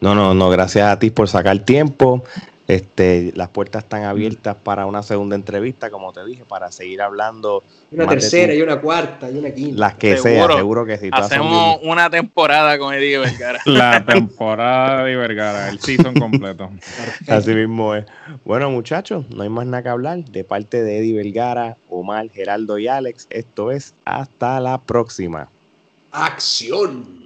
[0.00, 2.24] No, no, no, gracias a ti por sacar tiempo.
[2.68, 7.62] Este, las puertas están abiertas para una segunda entrevista, como te dije, para seguir hablando.
[7.90, 9.80] Una tercera y una cuarta y una quinta.
[9.80, 11.08] Las que sea, seguro que sí.
[11.10, 13.60] Hacemos una temporada con Eddie Vergara.
[13.64, 16.70] La temporada de Vergara, el season completo.
[17.26, 18.04] Así mismo es.
[18.44, 20.18] Bueno, muchachos, no hay más nada que hablar.
[20.26, 25.48] De parte de Eddie Vergara, Omar, Geraldo y Alex, esto es hasta la próxima.
[26.12, 27.17] ¡Acción!